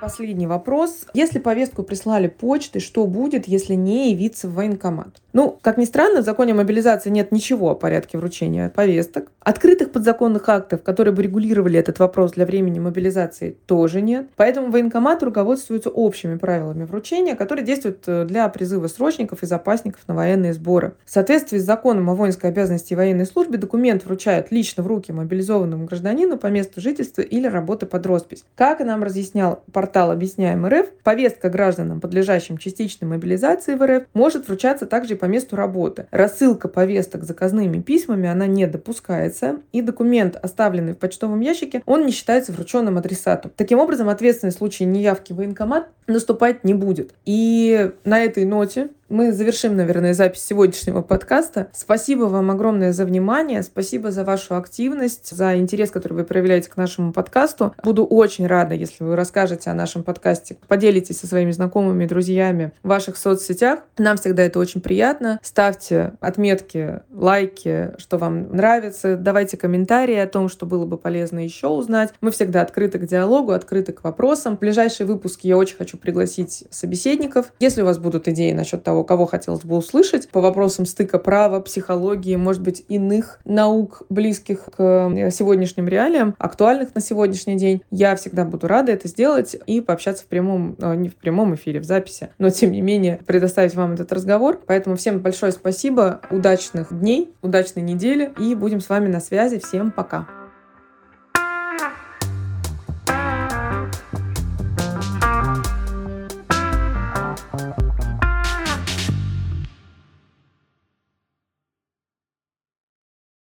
Последний 0.00 0.46
вопрос. 0.46 1.06
Если 1.12 1.38
повестку 1.38 1.82
прислали 1.82 2.26
почтой, 2.26 2.80
что 2.80 3.06
будет, 3.06 3.46
если 3.46 3.74
не 3.74 4.12
явиться 4.12 4.48
в 4.48 4.54
военкомат? 4.54 5.20
Ну, 5.32 5.58
как 5.62 5.78
ни 5.78 5.84
странно, 5.84 6.22
в 6.22 6.24
законе 6.24 6.52
о 6.52 6.56
мобилизации 6.56 7.10
нет 7.10 7.30
ничего 7.30 7.70
о 7.70 7.74
порядке 7.74 8.18
вручения 8.18 8.68
повесток. 8.68 9.30
Открытых 9.40 9.92
подзаконных 9.92 10.48
актов, 10.48 10.82
которые 10.82 11.14
бы 11.14 11.22
регулировали 11.22 11.78
этот 11.78 11.98
вопрос 11.98 12.32
для 12.32 12.44
времени 12.44 12.78
мобилизации, 12.78 13.56
тоже 13.66 14.02
нет. 14.02 14.28
Поэтому 14.36 14.70
военкомат 14.70 15.22
руководствуется 15.22 15.88
общими 15.88 16.36
правилами 16.36 16.84
вручения, 16.84 17.36
которые 17.36 17.64
действуют 17.64 18.02
э, 18.06 18.24
для 18.24 18.48
призыва 18.48 18.88
срочников 18.88 19.42
и 19.42 19.46
запасников 19.46 20.00
на 20.08 20.14
военные 20.14 20.52
сборы. 20.52 20.94
В 21.04 21.10
соответствии 21.10 21.58
с 21.58 21.64
законом 21.64 22.10
о 22.10 22.14
воинской 22.14 22.50
обязанности 22.50 22.92
и 22.92 22.96
военной 22.96 23.26
службе 23.26 23.56
документ 23.56 24.04
вручают 24.04 24.50
лично 24.50 24.82
в 24.82 24.88
руки 24.88 25.12
мобилизованному 25.12 25.84
гражданину 25.84 26.38
по 26.38 26.48
месту 26.48 26.80
жительства 26.80 27.22
или 27.22 27.46
работы 27.46 27.86
под 27.86 28.04
роспись. 28.06 28.44
Как 28.56 28.80
нам 28.80 29.02
разъяснял 29.02 29.62
портал 29.72 30.10
«Объясняем 30.10 30.66
РФ», 30.66 30.90
повестка 31.04 31.48
гражданам, 31.48 32.00
подлежащим 32.00 32.58
частичной 32.58 33.08
мобилизации 33.08 33.74
в 33.74 33.86
РФ, 33.86 34.04
может 34.12 34.48
вручаться 34.48 34.86
также 34.86 35.19
по 35.20 35.26
месту 35.26 35.54
работы. 35.54 36.06
Рассылка 36.10 36.66
повесток 36.66 37.24
заказными 37.24 37.80
письмами, 37.80 38.28
она 38.28 38.46
не 38.46 38.66
допускается, 38.66 39.58
и 39.70 39.82
документ, 39.82 40.36
оставленный 40.40 40.94
в 40.94 40.98
почтовом 40.98 41.40
ящике, 41.40 41.82
он 41.86 42.06
не 42.06 42.12
считается 42.12 42.52
врученным 42.52 42.98
адресату. 42.98 43.50
Таким 43.54 43.78
образом, 43.78 44.08
ответственность 44.08 44.56
в 44.56 44.58
случае 44.58 44.88
неявки 44.88 45.32
в 45.32 45.36
военкомат 45.36 45.88
наступать 46.10 46.64
не 46.64 46.74
будет. 46.74 47.14
И 47.24 47.92
на 48.04 48.22
этой 48.22 48.44
ноте 48.44 48.90
мы 49.10 49.32
завершим, 49.32 49.76
наверное, 49.76 50.14
запись 50.14 50.44
сегодняшнего 50.44 51.02
подкаста. 51.02 51.66
Спасибо 51.72 52.24
вам 52.24 52.50
огромное 52.50 52.92
за 52.92 53.04
внимание, 53.04 53.64
спасибо 53.64 54.12
за 54.12 54.24
вашу 54.24 54.54
активность, 54.54 55.36
за 55.36 55.56
интерес, 55.58 55.90
который 55.90 56.12
вы 56.12 56.24
проявляете 56.24 56.70
к 56.70 56.76
нашему 56.76 57.12
подкасту. 57.12 57.74
Буду 57.82 58.04
очень 58.04 58.46
рада, 58.46 58.76
если 58.76 59.02
вы 59.02 59.16
расскажете 59.16 59.70
о 59.70 59.74
нашем 59.74 60.04
подкасте, 60.04 60.56
поделитесь 60.68 61.18
со 61.18 61.26
своими 61.26 61.50
знакомыми, 61.50 62.06
друзьями 62.06 62.70
в 62.84 62.88
ваших 62.88 63.16
соцсетях. 63.16 63.80
Нам 63.98 64.16
всегда 64.16 64.44
это 64.44 64.60
очень 64.60 64.80
приятно. 64.80 65.40
Ставьте 65.42 66.12
отметки, 66.20 67.00
лайки, 67.12 67.90
что 67.98 68.16
вам 68.16 68.54
нравится. 68.54 69.16
Давайте 69.16 69.56
комментарии 69.56 70.16
о 70.16 70.28
том, 70.28 70.48
что 70.48 70.66
было 70.66 70.86
бы 70.86 70.96
полезно 70.96 71.40
еще 71.40 71.66
узнать. 71.66 72.14
Мы 72.20 72.30
всегда 72.30 72.62
открыты 72.62 73.00
к 73.00 73.06
диалогу, 73.06 73.50
открыты 73.50 73.92
к 73.92 74.04
вопросам. 74.04 74.56
В 74.56 74.60
ближайшие 74.60 75.08
выпуски 75.08 75.48
я 75.48 75.56
очень 75.56 75.76
хочу 75.76 75.98
пригласить 76.00 76.64
собеседников. 76.70 77.52
Если 77.60 77.82
у 77.82 77.84
вас 77.84 77.98
будут 77.98 78.28
идеи 78.28 78.52
насчет 78.52 78.82
того, 78.82 79.04
кого 79.04 79.26
хотелось 79.26 79.62
бы 79.62 79.76
услышать 79.76 80.28
по 80.28 80.40
вопросам 80.40 80.86
стыка 80.86 81.18
права, 81.18 81.60
психологии, 81.60 82.36
может 82.36 82.62
быть, 82.62 82.84
иных 82.88 83.40
наук, 83.44 84.02
близких 84.08 84.64
к 84.64 84.74
э, 84.78 85.30
сегодняшним 85.30 85.88
реалиям, 85.88 86.34
актуальных 86.38 86.94
на 86.94 87.00
сегодняшний 87.00 87.56
день, 87.56 87.82
я 87.90 88.16
всегда 88.16 88.44
буду 88.44 88.66
рада 88.66 88.92
это 88.92 89.08
сделать 89.08 89.56
и 89.66 89.80
пообщаться 89.80 90.24
в 90.24 90.26
прямом, 90.26 90.76
э, 90.78 90.94
не 90.94 91.08
в 91.08 91.16
прямом 91.16 91.54
эфире, 91.54 91.80
в 91.80 91.84
записи, 91.84 92.30
но 92.38 92.50
тем 92.50 92.72
не 92.72 92.80
менее 92.80 93.20
предоставить 93.26 93.74
вам 93.74 93.92
этот 93.92 94.12
разговор. 94.12 94.60
Поэтому 94.66 94.96
всем 94.96 95.20
большое 95.20 95.52
спасибо, 95.52 96.20
удачных 96.30 96.98
дней, 96.98 97.32
удачной 97.42 97.82
недели 97.82 98.32
и 98.38 98.54
будем 98.54 98.80
с 98.80 98.88
вами 98.88 99.08
на 99.08 99.20
связи. 99.20 99.58
Всем 99.58 99.90
пока! 99.90 100.39